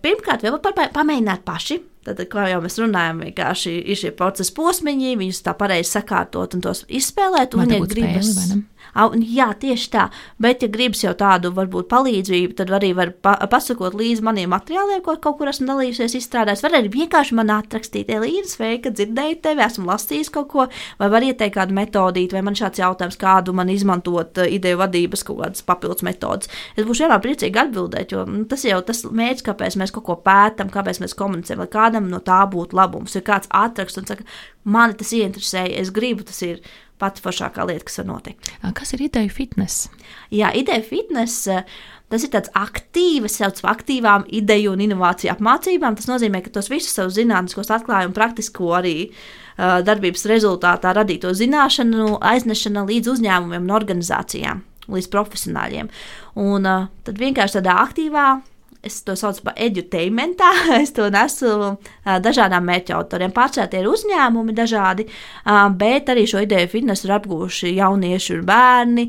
[0.01, 0.57] pirmkārt, vēl
[0.97, 5.95] pamēģināt paši Tad, kā jau mēs runājam, vienkārši ir šie procesa posmiņi, viņus tā pareizi
[5.95, 7.55] sakārtot un tos izspēlēt.
[7.55, 10.03] Un, ja gribas, spēli, Jā, tieši tā.
[10.41, 15.01] Bet, ja gribas jau tādu varbūt palīdzību, tad arī var pa pasakot līdzi maniem materiāliem,
[15.01, 16.61] ko kaut kur esmu dalījusies, izstrādājis.
[16.61, 20.67] Var arī vienkārši man atrakstīt, Elīna, sveika, dzirdēju tevi, esmu lasījis kaut ko,
[20.99, 25.25] vai var ieteikt kādu metodīti, vai man šāds jautājums, kādu man izmantot eh, ideju vadības
[25.25, 26.51] kaut kādas papildus metodas.
[26.77, 30.19] Es būšu vienmēr priecīgi atbildēt, jo nu, tas jau tas mērķis, kāpēc mēs kaut ko
[30.21, 33.15] pētām, kāpēc mēs komunicējam, lai kādam no tā būtu labums.
[33.15, 34.25] Ir kāds atraksts un saka,
[34.63, 36.61] mani tas ieinteresēja, es gribu, tas ir
[37.01, 38.51] pati foršākā lieta, kas var notikt.
[38.77, 39.89] Kas ir ideja fitness?
[40.31, 41.49] Jā, ideja fitness.
[42.11, 45.95] Tas ir tāds aktīvs, sauc par aktīvām ideju un inovāciju apmācībām.
[45.97, 52.19] Tas nozīmē, ka tos visus savus zinātniskos atklājumus, praktisko arī uh, darbības rezultātā radīto zināšanu
[52.21, 54.61] aiznešana līdz uzņēmumiem un organizācijām,
[54.93, 55.89] līdz profesionāļiem.
[56.43, 58.27] Un uh, tad vienkārši tādā aktīvā
[58.83, 60.49] es to saucu par edutainmentā,
[60.83, 61.53] es to nesu
[62.03, 63.31] dažādām mērķa autoriem.
[63.33, 65.05] Tie ir uzņēmumi dažādi,
[65.79, 69.05] bet arī šo ideju fitnesu ir apgūši jaunieši un bērni,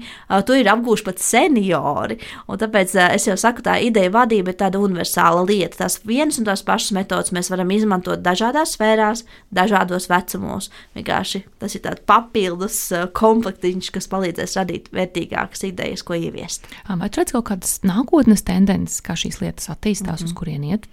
[0.47, 2.19] to ir apgūši pat seniori.
[2.49, 5.83] Un tāpēc es jau saku, tā ideja vadība ir tāda universāla lieta.
[5.83, 10.71] Tās vienas un tās pašas metodas mēs varam izmantot dažādās sfērās, dažādos vecumos.
[10.95, 12.79] Vienkārši tas ir tāds papildus
[13.17, 16.71] komplektiņš, kas palīdzēs radīt vērtīgākas idejas, ko ieviest.
[16.87, 19.64] Vai tu redz kaut kādas nākotnes tendences, kā šīs lietas?
[19.65, 20.33] Tas attīstās, mm -hmm.
[20.33, 20.89] uz kurien iet?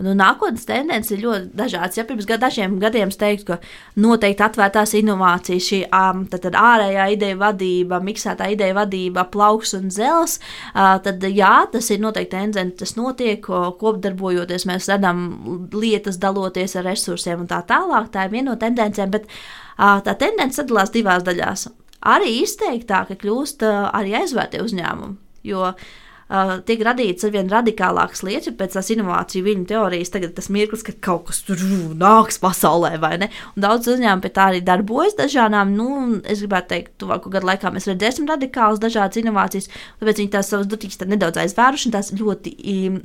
[0.00, 1.98] Nu, nākotnes tendences ir ļoti dažādas.
[1.98, 3.58] Ja pirms dažiem gadiem es teiktu, ka
[4.00, 9.90] noteikti atvērtās inovācijas, šī um, tad, tad ārējā ideja vadība, miksētā ideja vadība, plauks un
[9.90, 10.38] zels,
[10.72, 13.44] uh, tad jā, tas ir noteikti tendence, tas notiek,
[13.82, 18.08] kopdarbojoties, mēs redzam lietas, daloties ar resursiem un tā tālāk.
[18.14, 21.68] Tā ir viena no tendencēm, bet uh, tā tendence sadalās divās daļās.
[22.00, 25.18] Arī izteiktāk kļūst uh, arī aizvērtie uzņēmumi.
[25.44, 25.90] Jo uh,
[26.30, 30.84] uh, tiek radītas ar vien radikālākas lietas, pēc tās inovāciju viņa teorijas, tagad tas mirklis,
[30.86, 31.60] ka kaut kas tur
[31.98, 33.30] nāks pasaulē, vai ne?
[33.54, 35.88] Un daudz uzņēmumu pie tā arī darbojas dažādām, nu,
[36.24, 39.70] es gribētu teikt, tuvāko gadu laikā mēs redzēsim radikālas dažādas inovācijas,
[40.00, 42.54] tāpēc viņi tās savas dutiņas nedaudz aizvēruši un tās ļoti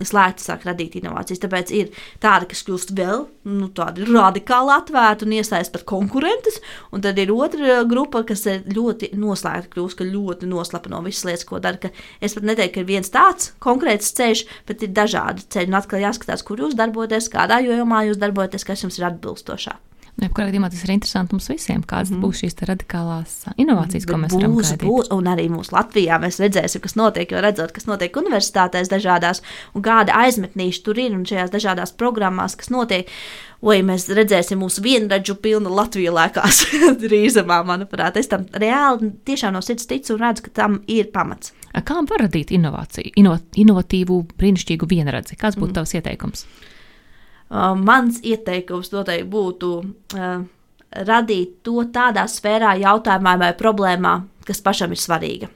[0.05, 1.41] slēgti sāk radīt inovācijas.
[1.43, 1.91] Tāpēc ir
[2.23, 6.59] tādi, kas kļūst vēl, nu, tādi radikāli atvērti un iesaist pat konkurentus,
[6.93, 11.47] un tad ir otra grupa, kas ir ļoti noslēgta, kļūst, ka ļoti noslapino visas lietas,
[11.47, 15.71] ko dara, es pat neteiktu, ka ir viens tāds konkrēts ceļš, bet ir dažādi ceļi.
[15.71, 19.81] Un atkal jāskatās, kur jūs darbojaties, kādā jomā jūs darbojaties, kas jums ir atbilstošāk.
[20.15, 22.21] Jebkurā gadījumā tas ir interesanti mums visiem, kādas mm.
[22.23, 24.83] būs šīs radikālās inovācijas, ko mēs būs, varam gaidīt.
[24.87, 29.41] Būs, un arī mūsu Latvijā mēs redzēsim, kas notiek, jo redzot, kas notiek universitātēs dažādās,
[29.75, 33.11] un kāda aizmetnīša tur ir un šajās dažādās programmās, kas notiek.
[33.65, 36.61] Oi, mēs redzēsim mūsu vienradžu pilnu Latviju lēkās
[37.03, 38.15] drīzumā, manuprāt.
[38.21, 41.51] Es tam reāli tiešām no sirds ticu un redzu, ka tam ir pamats.
[41.75, 45.35] Kā radīt inovāciju, ino, inovatīvu, brīnišķīgu vienradzi?
[45.35, 45.77] Kāds būtu mm.
[45.81, 46.45] tavs ieteikums?
[47.45, 49.71] Uh, mans ieteikums noteikti būtu
[50.17, 50.45] uh,
[51.05, 54.15] radīt to tādā sfērā, jautājumā vai problēmā,
[54.47, 55.51] kas pašam ir svarīga.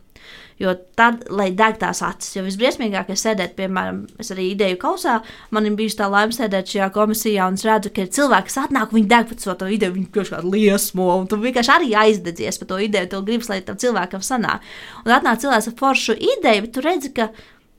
[0.60, 5.14] Jo tad, lai deg tās acis, jo visbriesmīgākais ir sēdēt, piemēram, es arī ideju kausā,
[5.56, 8.60] man ir bijusi tā laime sēdēt šajā komisijā, un es redzu, ka ir cilvēki, kas
[8.66, 12.60] atnāk, viņi deg pēc to ideju, viņi kaut kādā liesmo, un tu vienkārši arī aizdedzies
[12.60, 14.68] par to ideju, tu gribas, lai tam cilvēkam sanāk.
[15.06, 17.30] Un atnāk cilvēks ar foršu ideju, bet tu redzi, ka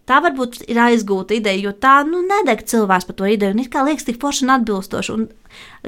[0.09, 3.73] tā varbūt ir aizgūta ideja, jo tā nu, nedeg cilvēks par to ideju, un it
[3.73, 5.17] kā liekas tik forši un atbilstoši.
[5.17, 5.29] Un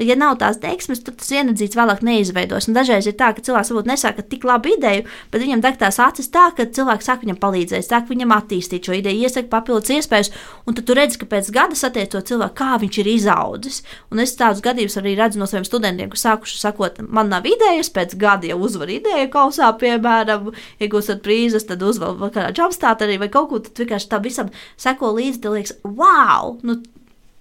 [0.01, 2.67] ja nav tās teiksmes, tad tas vienadzīts vēlāk neizveidos.
[2.67, 5.99] Un dažreiz ir tā, ka cilvēks varbūt nesaka tik labu ideju, bet viņam deg tās
[6.01, 10.31] acis tā, ka cilvēks saka viņam palīdzēt, saka viņam attīstīt šo ideju, iesaka papildus iespējas,
[10.67, 13.81] un tad tu redzi, ka pēc gada satiek to cilvēku, kā viņš ir izaudzis.
[14.13, 17.91] Un es tādus gadījumus arī redzu no saviem studentiem, kas sākuši sakot, man nav idejas,
[17.93, 20.51] pēc gada jau uzvar ideju kausā, piemēram,
[20.83, 25.13] iegūstot prīzes, tad uzvar kādā jumpstart arī vai kaut ko, tad vienkārši tam visam seko
[25.17, 26.57] līdzi, tad liekas, wow!
[26.65, 26.79] Nu,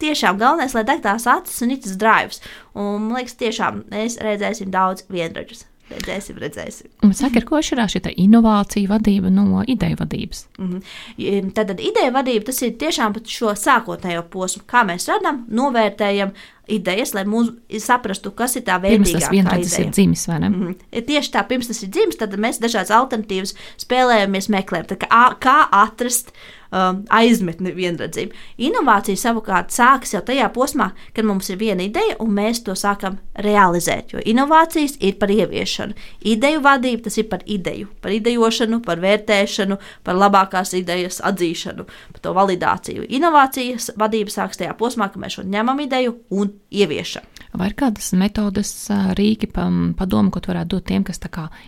[0.03, 2.42] tiešām galvenais, lai deg tās acis un itis drives.
[2.74, 5.66] Un man liekas, tiešām mēs redzēsim daudz vienradžus.
[5.92, 6.88] Redzēsim, redzēsim.
[7.16, 10.46] Saka, ar ko šķirās šī inovācija vadība no ideja vadības?
[10.59, 11.50] Mm -hmm.
[11.53, 16.32] Tad, tad ideja vadība tas ir tiešām par šo sākotnējo posmu, kā mēs redzam, novērtējam,
[16.68, 20.48] idejas, lai mūsu saprastu, kas ir tā Pirms tas vērtīgākā vienreiz ir dzimis, vai ne?
[20.48, 21.05] Mm -hmm.
[21.07, 25.68] Tieši tā, pirms tas ir dzimis, tad mēs dažādas alternatīvas spēlējamies, meklējam, tā kā, kā
[25.70, 26.32] atrast
[26.72, 28.36] um, aizmetni vienredzību.
[28.66, 33.18] Inovācija savukārt sākas jau tajā posmā, kad mums ir viena ideja un mēs to sākam
[33.44, 34.14] realizēt.
[34.14, 35.96] Jo inovācijas ir par ieviešanu.
[36.32, 42.24] Ideju vadība tas ir par ideju, par idejošanu, par vērtēšanu, par labākās idejas atzīšanu, par
[42.24, 43.06] to validāciju.
[43.08, 47.28] Inovācijas vadība sākas tajā posmā, kad mēs šo ņemam ideju un ieviešam.
[47.52, 51.20] Vai ir kādas metodas, ā, rīki, padomu, ko tu varētu dot tiem, kas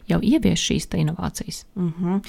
[0.08, 1.64] jau ievieš šīs inovācijas?
[1.76, 2.22] Uh,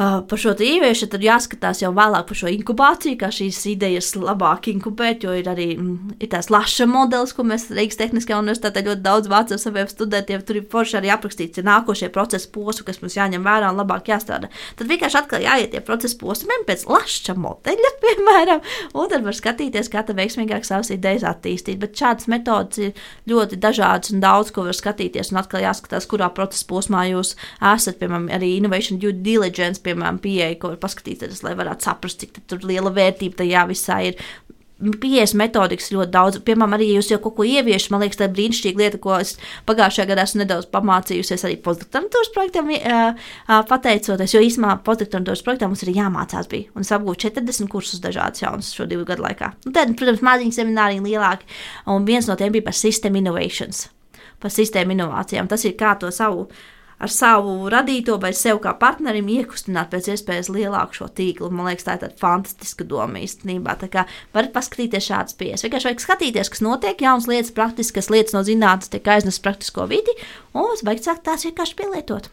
[0.00, 5.26] par šo ieviešanu tad jāskatās jau vēlāk par šo inkubāciju, kā šīs idejas labāk inkubēt,
[5.26, 9.28] jo ir arī mm, ir tās laša modelis, ko mēs Rīgas Tehniskajā universitātē ļoti daudz
[9.28, 10.40] vācam saviem studentiem.
[10.46, 14.08] Tur ir forši arī aprakstīts, ir nākošie procesa posmi, kas mums jāņem vērā un labāk
[14.08, 14.48] jāstrādā.
[14.78, 19.92] Tad vienkārši atkal jāiet tie procesa posmiem pēc laša modeļa, piemēram, un tad var skatīties,
[19.92, 21.76] kā tā veiksmīgāk savas idejas attīstīt.
[21.82, 26.32] Bet šādas metodas ir ļoti dažādas un daudz, ko var skatīties, un atkal jāskatās, kurā
[26.32, 31.56] procesa posmā jūs esat, piemēram, arī Innovation Due Diligence, piemēram, pieeja, ko var paskatīties, lai
[31.58, 34.24] varētu saprast, cik tur liela vērtība tajā visā ir.
[34.80, 36.38] Pieejas metodikas ļoti daudz.
[36.40, 39.34] Piemēram, arī jūs jau kaut ko ieviešat, man liekas, tā ir brīnišķīga lieta, ko es
[39.68, 43.02] pagājušajā gadā esmu nedaudz pamācījusies arī postdoktorantūras projektam, ā,
[43.44, 46.72] ā, pateicoties, jo īsumā postdoktorantūras projektā mums ir jāmācās bija.
[46.72, 49.52] Un es apgūstu 40 kursus dažādus jaunus šo divu gadu laikā.
[49.68, 51.44] Un tad, protams, maziņi semināri lielāki,
[51.92, 53.90] un viens no tiem bija par system innovations,
[54.40, 55.52] par sistēmu inovācijām.
[55.52, 56.48] Tas ir kā to savu
[57.00, 61.50] ar savu radīto vai sev kā partnerim iekustināt pēc iespējas lielāku šo tīklu.
[61.52, 63.76] Man liekas, tā ir tāda fantastiska doma īstenībā.
[63.80, 65.64] Tā kā varat paskatīties šādas pieejas.
[65.66, 70.14] Vienkārši vajag skatīties, kas notiek, jaunas lietas, praktiskas lietas no zinātnes tiek aiznestas praktisko vidi,
[70.52, 72.30] un vajag sākt tās vienkārši pielietot.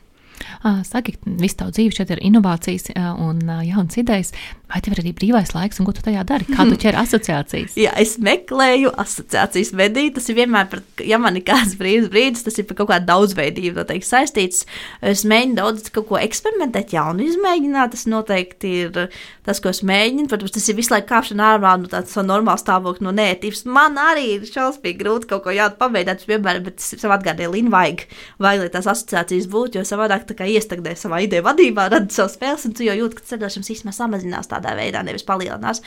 [0.86, 4.34] Saki, visu tavu dzīvi šeit ir inovācijas un jaunas idejas.
[4.68, 6.44] Vai tev ir arī brīvais laiks, un ko tu tajā dari?
[6.52, 7.78] Kā tu ķeri asociācijas?
[7.86, 10.18] Jā, es meklēju asociācijas vedību.
[10.18, 13.08] Tas ir vienmēr par, ja man ir kāds brīvs brīdis, tas ir par kaut kādu
[13.08, 14.66] daudzveidību noteikti saistīts.
[15.00, 17.94] Es mēģinu daudz kaut ko eksperimentēt, jaunu izmēģināt.
[17.96, 19.00] Tas noteikti ir
[19.48, 20.28] tas, ko es mēģinu.
[20.28, 23.64] Protams, tas ir visu laiku kāpšana ārā no tādas normālas stāvokļa, no nētības.
[23.72, 27.72] Man arī ir šausmīgi grūti kaut ko jaunu pamēģināt, piemēram, bet es sev atgādināju, Lina,
[27.72, 28.04] vajag,
[28.44, 32.36] vajag, lai tās asociācijas būtu, jo savādāk tā kā iestagdē savā ideja vadībā, rada savu
[32.36, 35.84] spēles, un tu jau jūti, ka ceļošanas īstenībā samazinās tādā veidā, nevis palielinās.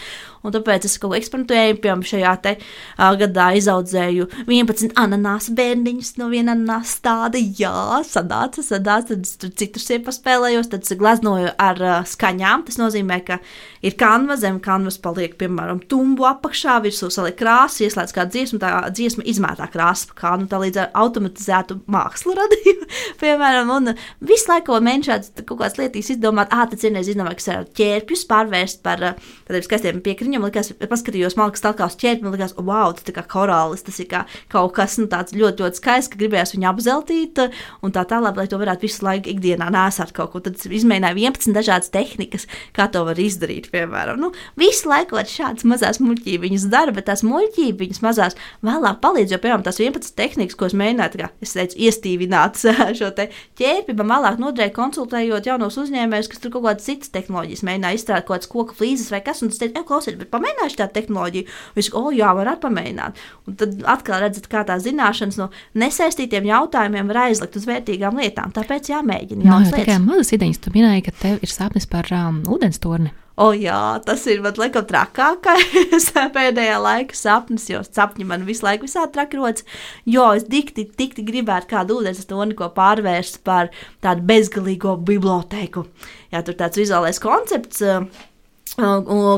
[0.46, 6.14] Un tāpēc es kaut ko eksperimentēju, piemēram, šajā te uh, gadā izaudzēju 11 ananāsu bērniņus
[6.20, 7.42] no viena ananāsa stāda.
[7.60, 12.64] Jā, sanāca, sanāca, tad tur citus iepaspēlējos, tad es gleznoju ar uh, skaņām.
[12.68, 13.40] Tas nozīmē, ka
[13.84, 18.72] ir kanva, zem kanvas paliek, piemēram, tumbu apakšā, virsū saliek krāsa, ieslēdz kā dziesma, tā
[18.96, 22.88] dziesma izmētā krāsa pa kānu, tā līdz ar automatizētu mākslu radīju,
[23.22, 23.92] piemēram, un
[24.24, 28.59] visu laiku mēģinu šādas kaut kādas lietas izdomāt, ā, tad vienreiz izdomāju, ka ķērpjus pārvērst
[28.84, 32.56] par uh, tādiem skaistiem piekriņiem, likās, paskatījos, man liekas, tā kā uz ķērpju, man liekas,
[32.58, 36.12] wow, tas tā kā korālis, tas ir kā kaut kas, nu, tāds ļoti, ļoti skaists,
[36.12, 40.14] ka gribējās viņu apzeltīt, uh, un tā tālāk, lai to varētu visu laiku ikdienā nesāt
[40.16, 42.46] kaut ko, tad izmēģināju 11 dažādas tehnikas,
[42.76, 44.20] kā to var izdarīt, piemēram.
[44.20, 49.40] Nu, visu laiku var šādas mazas muļķības dara, bet tās muļķības mazās vēlāk palīdz, jo,
[49.42, 52.60] piemēram, tās 11 tehnikas, ko es mēģināju, kā es teicu, iestīvināt
[52.98, 53.28] šo te
[53.60, 58.26] ķērpi, man vēlāk noderēja konsultējot jaunos uzņēmējus, kas tur kaut kādas citas tehnoloģijas mēģināja izstrādāt,
[58.26, 61.48] kaut kādas koku flīzes vai kas, un es teicu, ej, klausies, bet pamēģināšu tādu tehnoloģiju.
[61.78, 63.24] Viņš, o, jā, varētu pamēģināt.
[63.48, 68.54] Un tad atkal redzat, kā tā zināšanas no nesaistītiem jautājumiem var aizlikt uz vērtīgām lietām.
[68.56, 70.62] Tāpēc jāmēģina jaunas jau tikai mazas idejas.
[70.62, 73.14] Tu minēji, ka tev ir sapnis par um, ūdens torni.
[73.40, 78.84] O, jā, tas ir man liekas trakākais pēdējā laika sapnis, jo sapņi man visu laiku
[78.84, 79.64] visādi trakirots.
[80.04, 83.70] Jo es dikti, dikti gribētu kādu ūdens toni, ko pārvērst par
[84.04, 85.86] tādu bezgalīgo bibliotēku.
[86.34, 87.80] Jā, tur tāds vizuālais koncepts.
[87.80, 88.26] uh,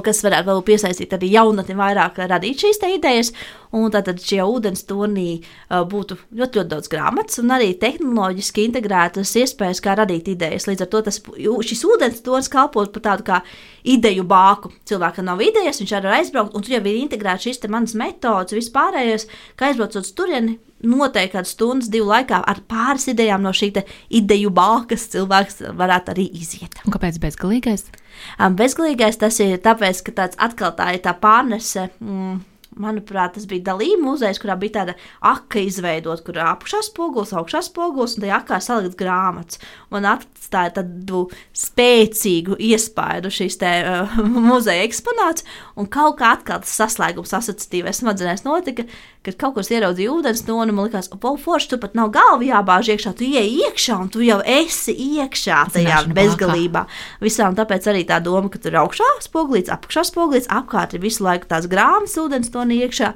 [0.07, 3.32] kas varētu vēl piesaistīt arī jaunatni vairāk radīt šīs idejas.
[3.72, 9.32] Un tātad šie ūdens tonī uh, būtu ļoti, ļoti daudz grāmatas un arī tehnoloģiski integrētas
[9.40, 10.66] iespējas, kā radīt idejas.
[10.68, 11.20] Līdz ar to tas,
[11.70, 13.38] šis ūdens tonis kalpot par tādu kā
[13.88, 14.74] ideju bāku.
[14.88, 18.53] Cilvēkam nav idejas, viņš var aizbraukt, un tur jau ir integrēts šis te manas metodas,
[18.59, 19.24] vispārējais,
[19.57, 20.59] kā aizbraucot uz turieni.
[20.82, 23.86] Noteikti kādas stundas, divu laikā ar pāris idejām no šī te
[24.18, 26.82] ideju bākas cilvēks varētu arī iziet.
[26.84, 27.86] Un kāpēc bezgalīgais?
[28.38, 31.88] Um, Bezgalīgais tas ir tāpēc, ka tāds atkal tā ir tā pārnese.
[32.00, 32.40] Mm,
[32.72, 34.92] Manuprāt, tas bija dalījuma muzejs, kurā bija tāda
[35.28, 39.60] aka izveidota, kur apakšā spogulis, augšā spogulis, un tajā akā salikts grāmatas.
[39.92, 41.26] Un atstāja tādu
[41.58, 44.16] spēcīgu iespaidu šīs te uh,
[44.48, 45.44] muzeja eksponāts,
[45.76, 48.88] un kaut kā atkal tas saslēgums asociatīvais smadzenēs notika,
[49.23, 52.91] kad kaut kur ieraudzīja ūdens tonu, man likās, o, forši, tu pat nav galva jābāž
[52.97, 56.85] iekšā, tu ieej iekšā, un tu jau esi iekšā tajā Zināšanu bezgalībā.
[57.23, 61.47] Visām tāpēc arī tā doma, ka tur augšā spogulīts, apakšā spogulīts, apkārt ir visu laiku
[61.51, 63.12] tās grāmatas ūdens tonī iekšā.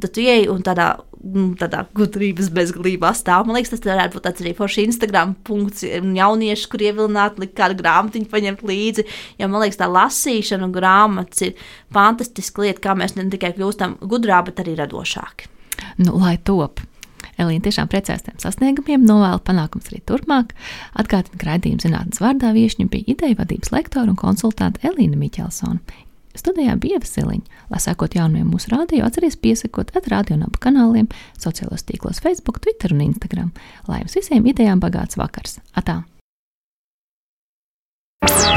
[0.00, 0.88] Tad tu ieej un tādā,
[1.20, 3.46] mm, tādā gudrības bezgalībā stāv.
[3.46, 7.78] Man liekas, tas varētu būt tāds arī forši Instagram punkts, jaunieši, kur ievilināt, likt kādu
[7.80, 9.06] grāmatiņu paņemt līdzi,
[9.40, 13.98] jo man liekas, tā lasīšana un grāmatas ir fantastiska lieta, kā mēs ne tikai kļūstam
[14.02, 15.50] gudrā, bet arī radošāki.
[16.00, 16.80] Nu, lai top!
[17.40, 20.52] Elīna tiešām priecājas tiem sasniegumiem, novēlu panākums arī turpmāk.
[21.00, 25.80] Atgādina, ka raidījuma zinātnes vārdā viešņa bija ideja vadības lektora un konsultante Elīna Miķelsona.
[26.40, 27.58] Studijā bija Vasiliņa.
[27.70, 31.10] Lai sekot jaunumiem mūsu rādio, atcerieties piesakot at radio un abu kanāliem,
[31.40, 33.52] sociālos tīklos Facebook, Twitter un Instagram.
[33.90, 35.60] Lai jums visiem idejām bagāts vakars!
[35.76, 36.00] Atā!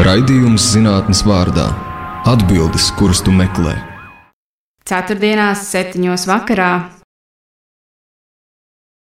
[0.04, 1.70] Raidījums zinātnes vārdā-
[2.34, 3.76] atbildes, kuras tu meklē.
[4.88, 7.03] Ceturtdienās, septiņos vakarā